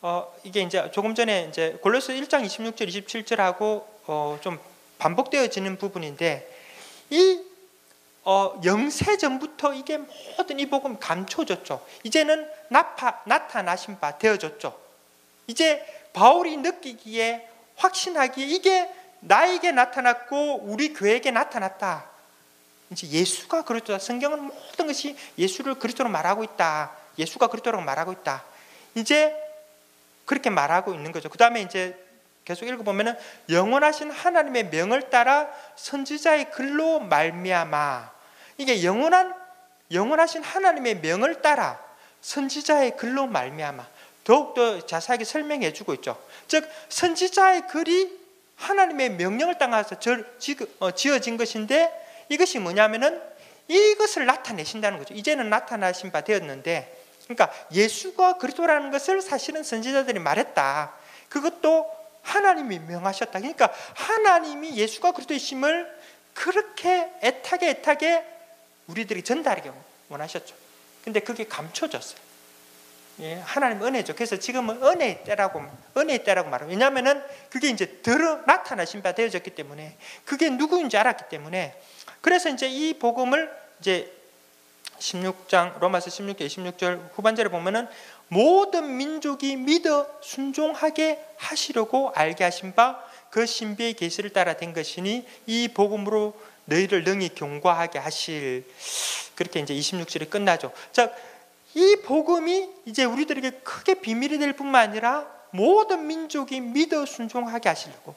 [0.03, 4.57] 어, 이게 이제 조금 전에 이제 골로스 1장 26절 27절하고 어, 좀
[4.99, 6.49] 반복되어지는 부분인데
[7.11, 7.43] 이
[8.23, 11.85] 어, 영세 전부터 이게 모든 이 복음 감춰졌죠.
[12.05, 14.79] 이제는 나파, 나타나신 바 되어졌죠.
[15.49, 22.05] 이제 바울이 느끼기에 확신하기에 이게 나에게 나타났고 우리 교회에게 나타났다.
[22.91, 23.99] 이제 예수가 그리스도다.
[23.99, 26.93] 성경은 모든 것이 예수를 그리스도로 말하고 있다.
[27.19, 28.45] 예수가 그리스도라고 말하고 있다.
[28.95, 29.35] 이제
[30.25, 31.29] 그렇게 말하고 있는 거죠.
[31.29, 31.97] 그 다음에 이제
[32.45, 33.15] 계속 읽어보면은
[33.49, 38.11] 영원하신 하나님의 명을 따라 선지자의 글로 말미암아
[38.59, 39.35] 이게 영원한
[39.93, 41.81] 영원하신 하나님의 명을 따라
[42.23, 43.87] 선지자의 글로 말미암아
[44.25, 46.21] 더욱더 자세하게 설명해 주고 있죠.
[46.47, 48.20] 즉 선지자의 글이
[48.61, 49.97] 하나님의 명령을 따라서
[50.79, 51.91] 어, 지어진 것인데
[52.29, 53.21] 이것이 뭐냐면은
[53.69, 55.15] 이것을 나타내신다는 거죠.
[55.15, 60.93] 이제는 나타나신 바 되었는데 그러니까 예수가 그리스도라는 것을 사실은 선지자들이 말했다.
[61.29, 61.91] 그것도
[62.23, 63.39] 하나님이 명하셨다.
[63.39, 66.01] 그러니까 하나님이 예수가 그리스도이심을
[66.35, 68.25] 그렇게 애타게 애타게
[68.89, 69.71] 우리들이 전달하기
[70.09, 70.55] 원하셨죠.
[71.05, 72.30] 근데 그게 감춰졌어요.
[73.21, 74.15] 예, 하나님 은혜죠.
[74.15, 75.63] 그래서 지금은 은혜의 때라고
[75.97, 76.75] 은혜의 때라고 말합니다.
[76.75, 81.81] 왜냐하면은 그게 이제 드러 나타나신 바 되어졌기 때문에 그게 누구인지 알았기 때문에
[82.21, 84.13] 그래서 이제 이 복음을 이제
[84.99, 87.89] 16장 로마서 16장 26절 후반절에 보면은
[88.29, 95.69] 모든 민족이 믿어 순종하게 하시려고 알게 하신 바 그 신비의 계시를 따라 된 것이니 이
[95.69, 98.67] 복음으로 너희를 능히 경과하게 하실
[99.35, 100.73] 그렇게 이제 26절이 끝나죠.
[100.93, 101.11] 자,
[101.75, 108.15] 이 복음이 이제 우리들에게 크게 비밀이 될 뿐만 아니라 모든 민족이 믿어 순종하게 하시려고.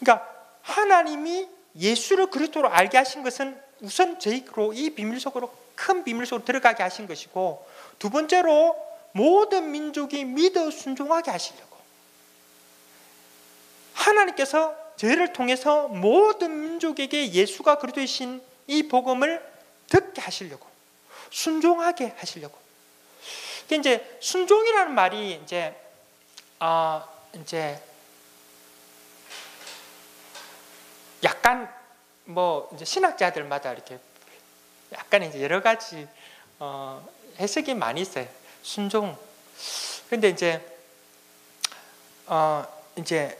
[0.00, 0.28] 그러니까
[0.62, 6.82] 하나님이 예수를 그리스도로 알게 하신 것은 우선 저희로 이 비밀 속으로 큰 비밀 속으로 들어가게
[6.82, 7.66] 하신 것이고
[7.98, 8.76] 두 번째로
[9.12, 11.76] 모든 민족이 믿어 순종하게 하시려고
[13.94, 19.42] 하나님께서 저희를 통해서 모든 민족에게 예수가 그리스도이신 이 복음을
[19.88, 20.67] 듣게 하시려고
[21.30, 22.58] 순종하게 하시려고
[23.70, 25.78] 이제 순종이라는 말이 이제
[26.60, 27.80] 어 이제
[31.22, 31.72] 약간
[32.24, 33.98] 뭐 이제 신학자들마다 이렇게
[34.92, 36.08] 약간 이제 여러 가지
[36.58, 37.06] 어
[37.38, 38.26] 해석이 많이 있어요.
[38.62, 39.16] 순종.
[40.08, 40.64] 근데 이제
[42.26, 43.38] 어 이제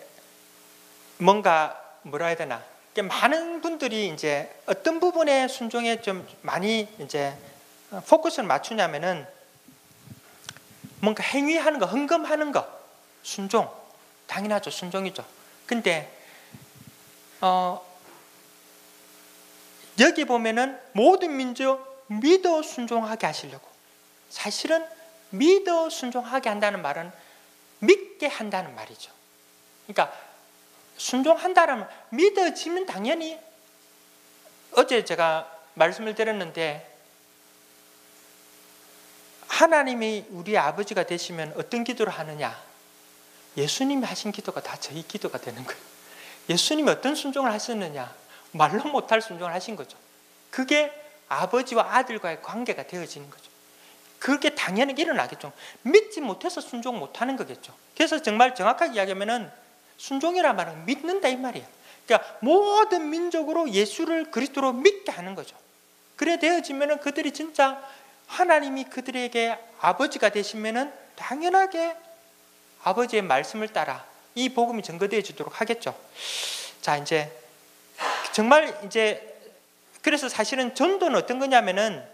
[1.17, 2.63] 뭔가 뭐라 해야 되나?
[3.01, 7.33] 많은 분들이 이제 어떤 부분에 순종에 좀 많이 이제
[7.91, 9.27] 포커스를 맞추냐면은
[11.01, 12.67] 뭔가 행위하는 거, 헌금하는 거,
[13.23, 13.73] 순종
[14.27, 15.25] 당연하죠, 순종이죠.
[15.67, 16.13] 근데
[17.41, 17.87] 어
[20.01, 23.69] 여기 보면은 모든 민족 믿어 순종하게 하시려고.
[24.31, 24.87] 사실은
[25.31, 27.11] 믿어 순종하게 한다는 말은
[27.81, 29.11] 믿게 한다는 말이죠.
[29.87, 30.17] 그러니까
[30.97, 33.39] 순종한다는 믿어지면 당연히
[34.73, 36.88] 어제 제가 말씀을 드렸는데
[39.59, 42.57] 하나님이 우리 아버지가 되시면 어떤 기도를 하느냐?
[43.57, 45.81] 예수님이 하신 기도가 다 저희 기도가 되는 거예요.
[46.49, 48.15] 예수님이 어떤 순종을 하셨느냐?
[48.53, 49.99] 말로 못할 순종을 하신 거죠.
[50.51, 50.93] 그게
[51.29, 53.51] 아버지와 아들과의 관계가 되어지는 거죠.
[54.21, 55.53] 그게 당연히 일어나겠죠.
[55.83, 57.75] 믿지 못해서 순종 못하는 거겠죠.
[57.97, 59.51] 그래서 정말 정확하게 이야기하면은
[59.97, 61.67] 순종이란 말은 믿는다 이 말이에요.
[62.07, 65.57] 그러니까 모든 민족으로 예수를 그리스도로 믿게 하는 거죠.
[66.15, 67.81] 그래 되어지면은 그들이 진짜
[68.29, 71.97] 하나님이 그들에게 아버지가 되시면은 당연하게
[72.85, 75.99] 아버지의 말씀을 따라 이 복음이 전거되어지도록 하겠죠.
[76.81, 77.33] 자 이제
[78.33, 79.35] 정말 이제
[80.03, 82.07] 그래서 사실은 전도는 어떤 거냐면은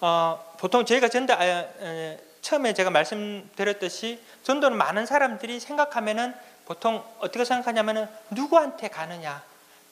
[0.00, 7.44] 어, 보통 저희가 전도 아, 에, 처음에 제가 말씀드렸듯이 전도는 많은 사람들이 생각하면은 보통 어떻게
[7.44, 9.42] 생각하냐면은 누구한테 가느냐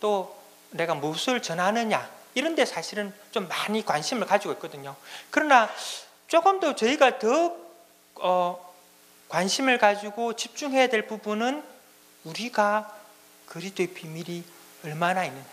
[0.00, 0.36] 또
[0.70, 4.96] 내가 무엇을 전하느냐 이런 데 사실은 좀 많이 관심을 가지고 있거든요.
[5.30, 5.68] 그러나
[6.28, 7.56] 조금 더 저희가 더
[8.16, 8.74] 어,
[9.28, 11.62] 관심을 가지고 집중해야 될 부분은
[12.24, 12.96] 우리가
[13.46, 14.44] 그리스도의 비밀이
[14.84, 15.44] 얼마나 있느냐.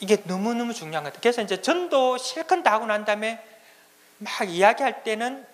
[0.00, 1.20] 이게 너무너무 중요한 것 같아요.
[1.20, 3.44] 그래서 이제 전도 실컷 다 하고 난 다음에
[4.18, 5.46] 막 이야기할 때는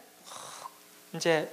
[1.15, 1.51] 이제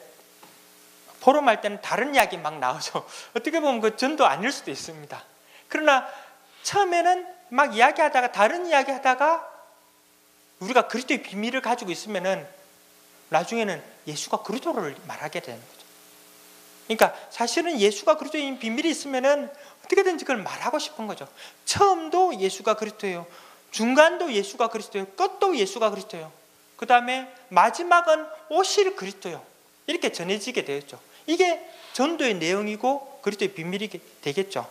[1.22, 3.08] 포럼할 때는 다른 이야기 막 나오죠.
[3.34, 5.24] 어떻게 보면 그 전도 아닐 수도 있습니다.
[5.70, 6.08] 그러나
[6.64, 9.48] 처음에는 막 이야기하다가 다른 이야기하다가
[10.60, 12.48] 우리가 그리스도의 비밀을 가지고 있으면은
[13.30, 15.86] 나중에는 예수가 그리스도를 말하게 되는 거죠.
[16.88, 19.52] 그러니까 사실은 예수가 그리스도인 비밀이 있으면은
[19.86, 21.28] 어떻게든지 그걸 말하고 싶은 거죠.
[21.66, 23.28] 처음도 예수가 그리스도예요.
[23.70, 25.06] 중간도 예수가 그리스도예요.
[25.16, 26.32] 끝도 예수가 그리스도예요.
[26.76, 29.46] 그 다음에 마지막은 오실 그리스도요.
[29.86, 31.00] 이렇게 전해지게 되었죠.
[31.28, 31.64] 이게
[31.94, 33.90] 전도의 내용이고 그리스도의 비밀이
[34.22, 34.70] 되겠죠.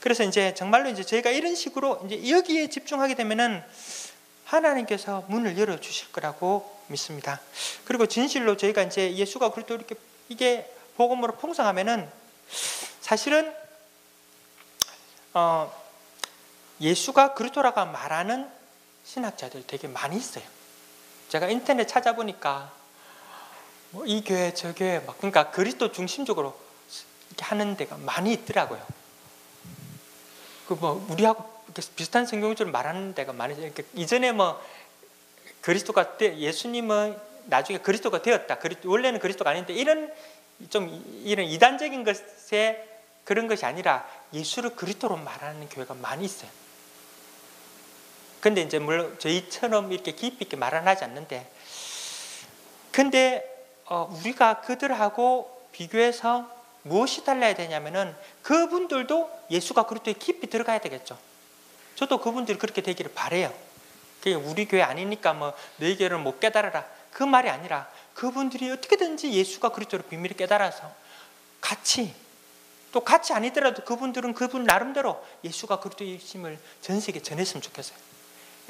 [0.00, 3.62] 그래서 이제 정말로 이제 저희가 이런 식으로 이제 여기에 집중하게 되면은
[4.44, 7.40] 하나님께서 문을 열어 주실 거라고 믿습니다.
[7.84, 9.94] 그리고 진실로 저희가 이제 예수가 그리스도 이렇게
[10.28, 12.08] 이게 복음으로 풍성하면은
[13.00, 13.54] 사실은
[15.34, 15.72] 어
[16.80, 18.48] 예수가 그리스도라고 말하는
[19.04, 20.44] 신학자들이 되게 많이 있어요.
[21.28, 22.72] 제가 인터넷 찾아보니까
[23.92, 26.58] 뭐 이 교회 저 교회 막 그러니까 그리스도 중심적으로
[27.42, 28.80] 하는 데가 많이 있더라고요.
[30.66, 31.44] 그 뭐 우리하고
[31.96, 33.54] 비슷한 성경줄 말하는 데가 많이.
[33.54, 34.62] 그러니까 이전에 뭐
[35.60, 38.58] 그리스도가 되, 예수님은 나중에 그리스도가 되었다.
[38.84, 40.12] 원래는 그리스도가 아닌데 이런
[40.70, 40.88] 좀
[41.24, 42.88] 이런 이단적인 것에
[43.24, 46.50] 그런 것이 아니라 예수를 그리스도로 말하는 교회가 많이 있어요.
[48.40, 51.48] 근데 이제 물론 저희처럼 이렇게 깊이 있게 말은 하지 않는데
[52.90, 53.48] 근데
[53.86, 56.50] 어, 우리가 그들하고 비교해서
[56.82, 61.18] 무엇이 달라야 되냐면은 그분들도 예수가 그리스도에 깊이 들어가야 되겠죠.
[61.94, 63.52] 저도 그분들이 그렇게 되기를 바래요.
[64.44, 70.04] 우리 교회 아니니까 뭐 너희 교회를 못 깨달아라 그 말이 아니라 그분들이 어떻게든지 예수가 그리스도를
[70.08, 70.90] 비밀을 깨달아서
[71.60, 72.14] 같이
[72.92, 77.96] 또 같이 아니더라도 그분들은 그분 나름대로 예수가 그리스도이심을 전 세계에 전했으면 좋겠어요.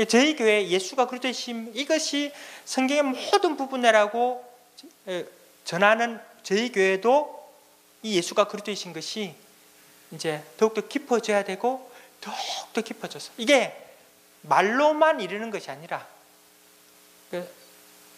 [0.09, 2.33] 저희 교회 예수가 그리스도이심 이것이
[2.65, 4.45] 성경의 모든 부분이라고
[5.65, 7.42] 전하는 저희 교회도
[8.03, 9.35] 이 예수가 그리스도이신 것이
[10.11, 13.77] 이제 더욱더 깊어져야 되고 더욱더 깊어져서 이게
[14.43, 16.07] 말로만 이르는 것이 아니라
[17.31, 17.49] 그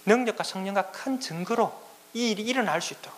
[0.07, 1.73] 능력과 성령과 큰 증거로
[2.15, 3.17] 이 일이 일어날 수 있도록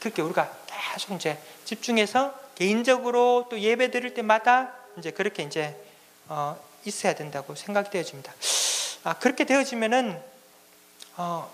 [0.00, 5.76] 그렇게 우리가 계속 이제 집중해서 개인적으로 또 예배 드릴 때마다 이제 그렇게 이제
[6.28, 8.32] 어 있어야 된다고 생각이 되어집니다.
[9.04, 10.20] 아, 그렇게 되어지면은
[11.16, 11.52] 어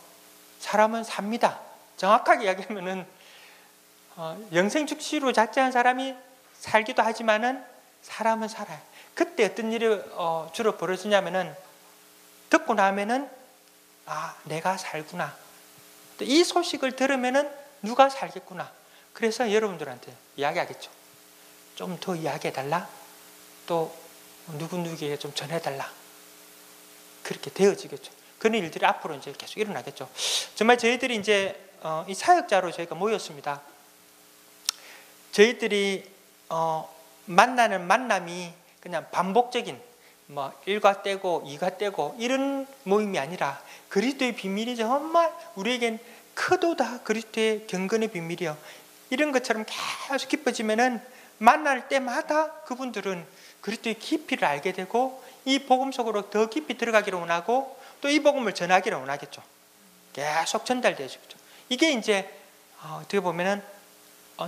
[0.61, 1.61] 사람은 삽니다.
[1.96, 3.17] 정확하게 이야기하면은 어
[4.52, 6.14] 영생 즉시로 자체한 사람이
[6.59, 7.64] 살기도 하지만은
[8.02, 8.81] 사람은 살아요.
[9.14, 11.54] 그때 어떤 일이 어 주로 벌어지냐면은
[12.50, 13.28] 듣고 나면은
[14.07, 15.37] 아 내가 살구나.
[16.20, 17.50] 이 소식을 들으면은
[17.83, 18.70] 누가 살겠구나.
[19.12, 20.90] 그래서 여러분들한테 이야기하겠죠.
[21.74, 22.88] 좀 더 이야기해 달라.
[23.66, 23.94] 또
[24.59, 25.88] 누구 누구에게 좀 전해 달라.
[27.22, 28.12] 그렇게 되어지겠죠.
[28.38, 30.09] 그런 일들이 앞으로 이제 계속 일어나겠죠.
[30.54, 33.61] 정말 저희들이 이제 어, 이 사역자로 저희가 모였습니다.
[35.38, 36.05] 저희들이
[36.48, 36.92] 어,
[37.27, 39.81] 만나는 만남이 그냥 반복적인
[40.27, 46.01] 뭐 1과 떼고 2가 떼고 이런 모임이 아니라 그리스도의 비밀이 정말 우리에겐
[46.35, 48.57] 크도다 그리스도의 경건의 비밀이요.
[49.11, 49.64] 이런 것처럼
[50.09, 51.01] 계속 깊어지면은
[51.38, 53.24] 만날 때마다 그분들은
[53.61, 58.98] 그리스도의 깊이를 알게 되고 이 복음 속으로 더 깊이 들어가기를 원하고 또 이 복음을 전하기를
[58.98, 59.40] 원하겠죠.
[60.12, 61.20] 계속 전달되죠.
[61.68, 62.29] 이게 이제
[62.83, 63.77] 어, 어떻게 보면은 어,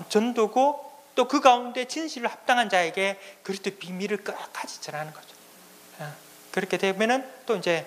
[0.09, 5.29] 전도고 또 그 가운데 진실을 합당한 자에게 그리스도의 비밀을 끝까지 전하는 거죠.
[5.99, 6.15] 어,
[6.53, 7.87] 그렇게 되면은 또 이제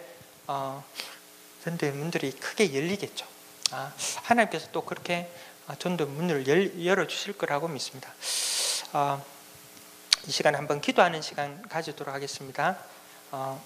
[1.64, 3.26] 전도의 문들이 크게 열리겠죠.
[3.72, 3.92] 아,
[4.24, 5.32] 하나님께서 또 그렇게
[5.80, 8.14] 전도 문을 열 어 주실 거라고 믿습니다.
[10.28, 12.78] 이 시간 한번 기도하는 시간 가지도록 하겠습니다.
[13.32, 13.62] 어,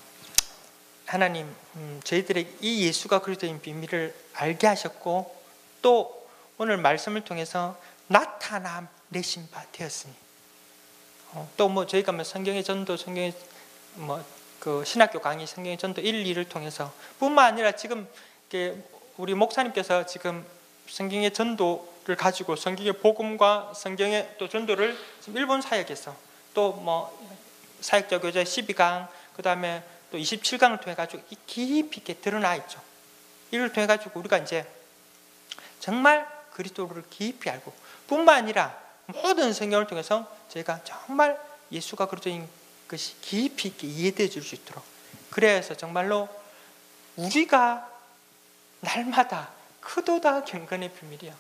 [1.06, 5.36] 하나님, 음, 저희들의 이 예수가 그리스도인 비밀을 알게 하셨고
[5.82, 10.14] 또 오늘 말씀을 통해서 나타내신 바 되었으니
[11.34, 13.34] 어, 또뭐 저희가 뭐 성경의 전도, 성경의
[13.96, 18.08] 뭐 그 신학교 강의, 성경의 전도 1, 2를 통해서 뿐만 아니라 지금
[19.18, 20.46] 우리 목사님께서 지금
[20.90, 24.98] 성경의 전도를 가지고 성경의 복음과 성경의 또 전도를
[25.34, 26.16] 일본 사역에서
[26.54, 27.16] 또 뭐
[27.82, 32.82] 사역자 교재 12강 그 다음에 또 27강을 통해 가지고 깊이 있게 드러나 있죠.
[33.52, 34.66] 이를 통해 가지고 우리가 이제
[35.80, 37.72] 정말 그리스도를 깊이 알고
[38.08, 41.40] 뿐만 아니라 모든 성경을 통해서 저희가 정말
[41.72, 42.48] 예수가 그리스도인
[42.88, 44.84] 것이 깊이 있게 이해되어 줄 수 있도록
[45.30, 46.28] 그래서 정말로
[47.18, 47.90] 우리가
[48.80, 49.50] 날마다
[49.82, 51.34] 크도다 경건의 비밀이야.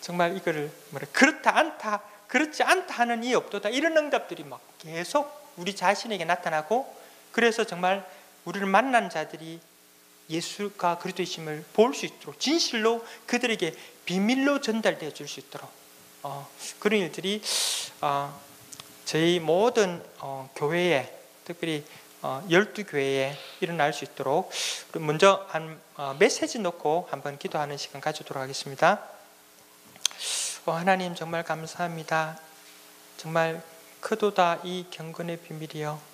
[0.00, 5.74] 정말 이거를 뭐래 그렇다 않다 그렇지 않다 하는 이 없도다 이런 응답들이 막 계속 우리
[5.76, 6.94] 자신에게 나타나고
[7.32, 8.06] 그래서 정말
[8.44, 9.60] 우리를 만난 자들이
[10.30, 15.70] 예수가 그리스도이심을 볼 수 있도록 진실로 그들에게 비밀로 전달되어 줄 수 있도록
[16.22, 16.48] 어,
[16.78, 17.42] 그런 일들이
[18.00, 18.40] 어,
[19.04, 21.12] 저희 모든 어, 교회에
[21.44, 21.84] 특별히
[22.22, 24.50] 어, 열두 교회에 일어날 수 있도록
[24.94, 29.02] 먼저 한 어, 메시지 놓고 한번 기도하는 시간 가지도록 하겠습니다.
[30.64, 32.40] 어, 하나님 정말 감사합니다.
[33.18, 33.62] 정말
[34.00, 36.13] 크도다 이 경건의 비밀이요.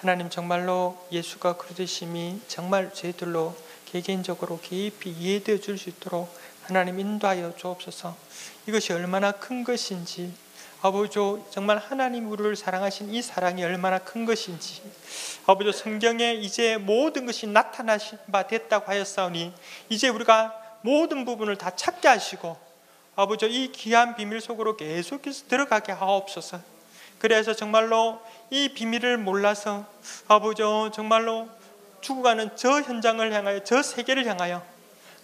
[0.00, 6.32] 하나님 정말로 예수가 그리스도심이 정말 저희들로 개개인적으로 깊이 이해되어 줄 수 있도록
[6.62, 8.16] 하나님 인도하여 주옵소서.
[8.68, 10.32] 이것이 얼마나 큰 것인지
[10.82, 11.18] 아버지
[11.50, 14.82] 정말 하나님 우리를 사랑하신 이 사랑이 얼마나 큰 것인지
[15.46, 19.52] 아버지 성경에 이제 모든 것이 나타나신 바 됐다고 하였사오니
[19.88, 22.56] 이제 우리가 모든 부분을 다 찾게 하시고
[23.16, 26.77] 아버지 이 귀한 비밀 속으로 계속해서 들어가게 하옵소서.
[27.18, 29.86] 그래서 정말로 이 비밀을 몰라서
[30.28, 30.62] 아버지
[30.92, 31.48] 정말로
[32.00, 34.62] 죽어가는 저 현장을 향하여 저 세계를 향하여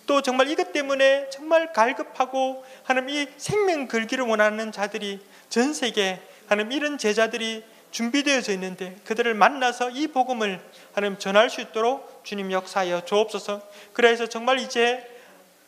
[0.07, 6.73] 또 정말 이것 때문에 정말 갈급하고 하나님 이 생명 걸기를 원하는 자들이 전 세계 하나님
[6.73, 10.61] 이런 제자들이 준비되어져 있는데 그들을 만나서 이 복음을
[10.93, 13.63] 하나님 전할 수 있도록 주님 역사하여 주옵소서.
[13.93, 15.14] 그래서 정말 이제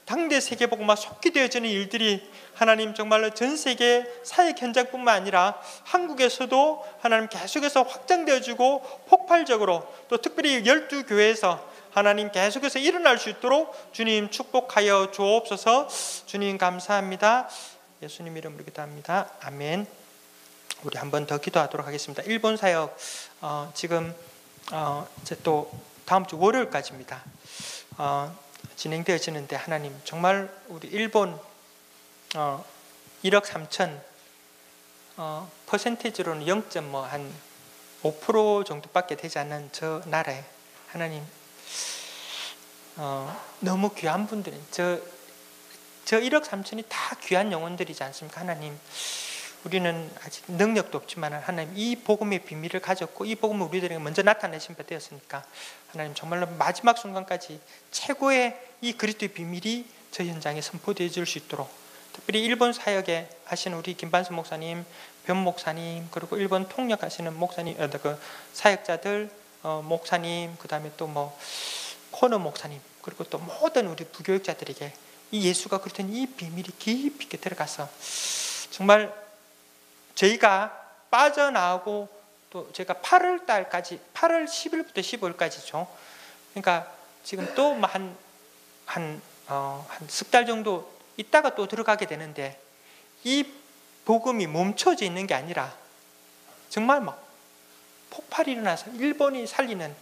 [0.07, 8.83] 당대 세계복음화 속기되어지는 일들이 하나님 정말로 전 세계 사역 현장뿐만 아니라 한국에서도 하나님 계속해서 확장되어지고
[9.09, 15.89] 폭발적으로 또 특별히 열두 교회에서 하나님 계속해서 일어날 수 있도록 주님 축복하여 주옵소서.
[16.27, 17.49] 주님 감사합니다.
[18.03, 19.31] 예수님 이름으로 기도합니다.
[19.41, 19.87] 아멘.
[20.85, 22.23] 우리 한 번 더 기도하도록 하겠습니다.
[22.25, 22.97] 일본 사역
[23.41, 24.15] 어, 지금
[24.73, 25.71] 어, 이제 또
[26.05, 27.25] 다음 주 월요일까지입니다.
[27.99, 28.46] 어,
[28.77, 31.39] 진행되어지는데 하나님 정말 우리 일본
[32.37, 32.65] 어,
[33.25, 34.01] 1억 3천
[35.17, 37.33] 어, 퍼센테이지로는 0.뭐한
[38.03, 40.45] 5% 정도밖에 되지 않는 저 나라에
[40.89, 41.25] 하나님
[42.97, 44.99] 어, 너무 귀한 분들이 저,
[46.05, 48.43] 저 1억 3천이 다 귀한 영혼들이지 않습니까?
[48.43, 48.79] 하나님
[49.67, 54.85] 우리는 아직 능력도 없지만 하나님 이 복음의 비밀을 가졌고 이 복음을 우리들에게 먼저 나타내신 바
[54.85, 55.45] 되었으니까
[55.91, 57.59] 하나님 정말로 마지막 순간까지
[57.91, 61.69] 최고의 이 그리스도의 비밀이 저 현장에 선포되어 줄 수 있도록
[62.13, 64.87] 특별히 일본 사역에 하시는 우리 김반수 목사님,
[65.25, 68.17] 변 목사님 그리고 일본 통역하시는 목사님, 어, 그
[68.53, 69.29] 사역자들
[69.65, 71.37] 어, 목사님 그 다음에 또 뭐
[72.13, 74.93] 코너 목사님 그리고 또 모든 우리 부교육자들에게
[75.33, 77.89] 이 예수가 그렇던 이 비밀이 깊이 있게 들어가서
[78.71, 79.26] 정말
[80.17, 82.09] 저희가 빠져나오고
[82.51, 85.87] 또 제가 8월 달까지 8월 10일부터 15일까지죠.
[86.53, 86.93] 그러니까
[87.23, 88.27] 지금 또 한
[88.87, 92.59] 한 어, 한석 달 정도 있다가 또 들어가게 되는데
[93.25, 93.45] 이
[94.05, 95.73] 복음이 멈춰져 있는 게 아니라
[96.71, 97.23] 정말 막
[98.11, 99.95] 폭발이 일어나서 일본이 살리는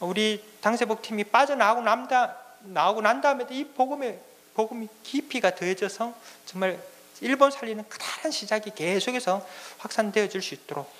[0.00, 4.20] 우리 당세복 팀이 빠져나오고 남다 나오고 난 다음에도 이 복음의
[4.54, 6.78] 복음이 깊이가 더해져서 정말
[7.20, 9.46] 일본 살리는 커다란 시작이 계속해서
[9.78, 10.92] 확산되어 줄수 있도록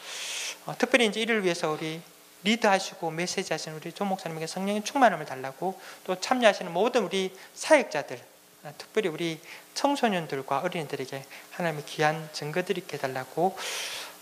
[0.66, 2.00] 어, 특별히 이제 이를 위해서 우리
[2.44, 8.20] 리드하시고 메시지 하시는 우리 조 목사님에게 성령의 충만함을 달라고 또 참여하시는 모든 우리 사역자들
[8.64, 9.40] 어, 특별히 우리
[9.74, 13.56] 청소년들과 어린이들에게 하나님의 귀한 증거들이 있게 달라고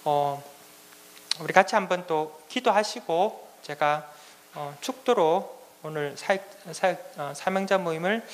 [0.05, 0.43] 어,
[1.41, 4.11] 우리 같이 한번 또 기도하시고 제가
[4.55, 6.43] 어, 축도로 오늘 사역,
[6.73, 8.27] 사역 어, 사명자 모임을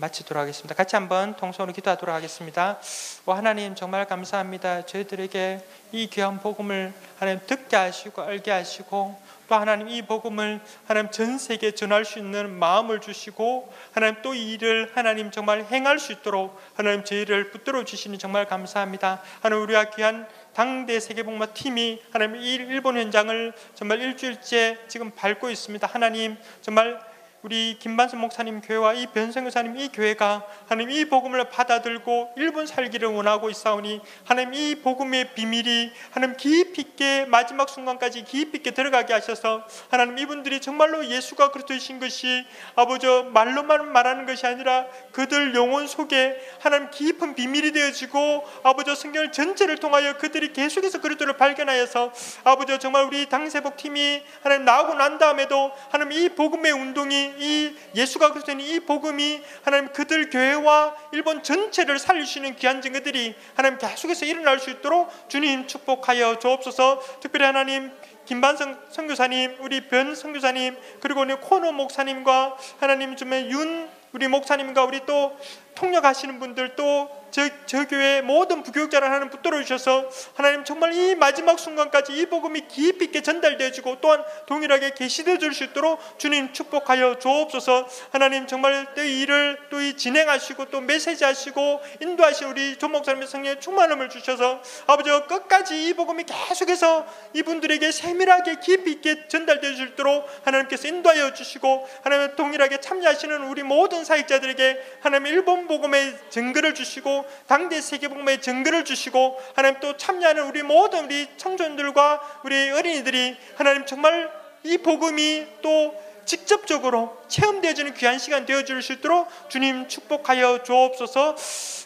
[0.00, 0.74] 마치도록 하겠습니다.
[0.74, 2.78] 같이 한번 통성으로 기도하도록 하겠습니다.
[3.26, 4.86] 오 하나님 정말 감사합니다.
[4.86, 11.38] 저희들에게 이 귀한 복음을 하나님 듣게 하시고 알게 하시고 또 하나님 이 복음을 하나님 전
[11.38, 16.60] 세계에 전할 수 있는 마음을 주시고 하나님 또 이 일을 하나님 정말 행할 수 있도록
[16.74, 19.20] 하나님 저희를 붙들어 주시니 정말 감사합니다.
[19.40, 25.86] 하나님 우리와 귀한 당대 세계복마 팀이 하나님 이 일본 현장을 정말 일주일째 지금 밟고 있습니다.
[25.86, 27.00] 하나님 정말
[27.42, 33.06] 우리 김반선 목사님 교회와 이 변성 교사님 이 교회가 하나님 이 복음을 받아들고 일본 살기를
[33.06, 39.64] 원하고 있사오니 하나님 이 복음의 비밀이 하나님 깊이 있게 마지막 순간까지 깊이 있게 들어가게 하셔서
[39.88, 46.90] 하나님 이분들이 정말로 예수가 그리스도이신 것이 아버지 말로만 말하는 것이 아니라 그들 영혼 속에 하나님
[46.90, 52.12] 깊은 비밀이 되어지고 아버지 성경을 전체를 통하여 그들이 계속해서 그리스도를 발견하여서
[52.42, 58.32] 아버지 정말 우리 당세복 팀이 하나님 나오고 난 다음에도 하나님 이 복음의 운동이 이 예수가
[58.32, 64.70] 그리스도인 이 복음이 하나님 그들 교회와 일본 전체를 살리시는 귀한 증거들이 하나님 계속해서 일어날 수
[64.70, 67.20] 있도록 주님 축복하여 주옵소서.
[67.20, 67.92] 특별히 하나님
[68.24, 75.00] 김반성 선교사님, 우리 변 선교사님, 그리고 우리 코노 목사님과 하나님 좀의 윤 우리 목사님과 우리
[75.06, 75.38] 또
[75.78, 81.58] 통역하시는 분들 또 저, 저 교회 모든 부교육자를 하나님 붙들어 주셔서 하나님 정말 이 마지막
[81.58, 87.88] 순간까지 이 복음이 깊이 있게 전달되어지고 또한 동일하게 계시되어 줄 수 있도록 주님 축복하여 주옵소서.
[88.12, 93.60] 하나님 정말 이 일을 또 이 진행하시고 또 메시지 하시고 인도하신 우리 조 목사님의 성령의
[93.60, 100.28] 충만함을 주셔서 아버지 끝까지 이 복음이 계속해서 이분들에게 세밀하게 깊이 있게 전달되어 줄 수 있도록
[100.44, 107.80] 하나님께서 인도하여 주시고 하나님 동일하게 참여하시는 우리 모든 사역자들에게 하나님 일본 복음의 증거를 주시고 당대
[107.80, 114.32] 세계 복음의 증거를 주시고 하나님 또 참여하는 우리 모든 우리 청소년들과 우리 어린이들이 하나님 정말
[114.64, 115.94] 이 복음이 또
[116.24, 121.36] 직접적으로 체험되어지는 귀한 시간 되어줄 수 있도록 주님 축복하여 주옵소서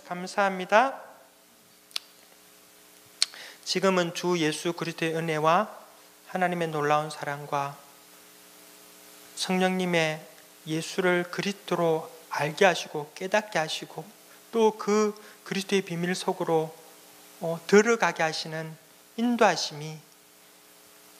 [0.09, 1.01] 감사합니다.
[3.65, 5.69] 지금은 주 예수 그리스도의 은혜와
[6.27, 7.77] 하나님의 놀라운 사랑과
[9.37, 10.21] 성령님의
[10.67, 14.05] 예수를 그리스도로 알게 하시고 깨닫게 하시고
[14.53, 15.15] 또 그
[15.45, 16.75] 그리스도의 비밀 속으로
[17.41, 18.77] 어, 들어가게 하시는
[19.17, 19.99] 인도하심이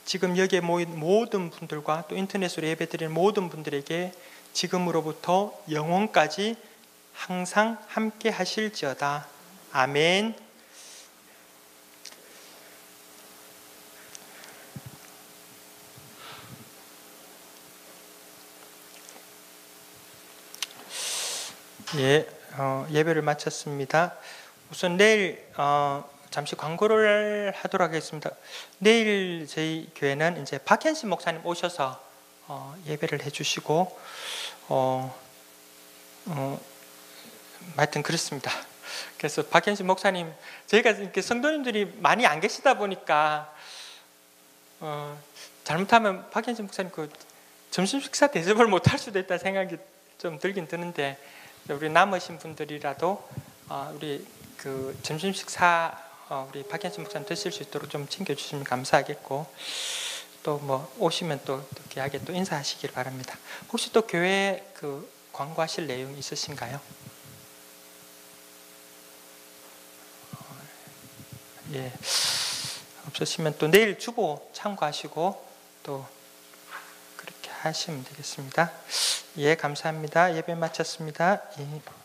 [0.05, 4.13] 지금 여기에 모인 모든 분들과 또 인터넷으로 예배드리는 모든 분들에게
[4.53, 6.57] 지금으로부터 영원까지
[7.15, 9.27] 항상 함께 하실지어다.
[9.73, 10.35] 아멘.
[21.99, 22.27] 예,
[22.57, 24.17] 어, 예배를 마쳤습니다.
[24.71, 28.31] 우선 내일 어, 잠시 광고를 하도록 하겠습니다.
[28.79, 32.03] 내일 저희 교회는 이제 박현신 목사님 오셔서
[32.49, 34.01] 어, 예배를 해주시고
[34.69, 35.15] 어,
[36.27, 36.61] 어,
[37.77, 38.51] 하여튼 그렇습니다.
[39.19, 40.33] 그래서 박현신 목사님
[40.69, 43.55] 저희가 이렇게 성도님들이 많이 안 계시다 보니까
[44.81, 45.21] 어,
[45.65, 47.11] 잘못하면 박현신 목사님 그
[47.71, 49.77] 점심 식사 대접을 못 할 수도 있다 생각이
[50.17, 51.19] 좀 들긴 드는데
[51.69, 53.29] 우리 남으신 분들이라도
[53.69, 55.97] 어, 우리 그 점심 식사
[56.29, 59.47] 어, 우리 박현진 목사님 드실 수 있도록 좀 챙겨주시면 감사하겠고
[60.43, 63.39] 또 뭐 오시면 또, 또 귀하게 또 인사하시길 바랍니다.
[63.71, 66.81] 혹시 또 교회 그 광고하실 내용 있으신가요?
[70.33, 70.57] 어,
[71.75, 71.93] 예
[73.07, 75.47] 없으시면 또 내일 주보 참고하시고
[75.85, 76.07] 또
[77.65, 78.71] 하시면 되겠습니다.
[79.39, 80.37] 예 감사합니다.
[80.37, 81.43] 예배 마쳤습니다.
[81.59, 82.02] 예.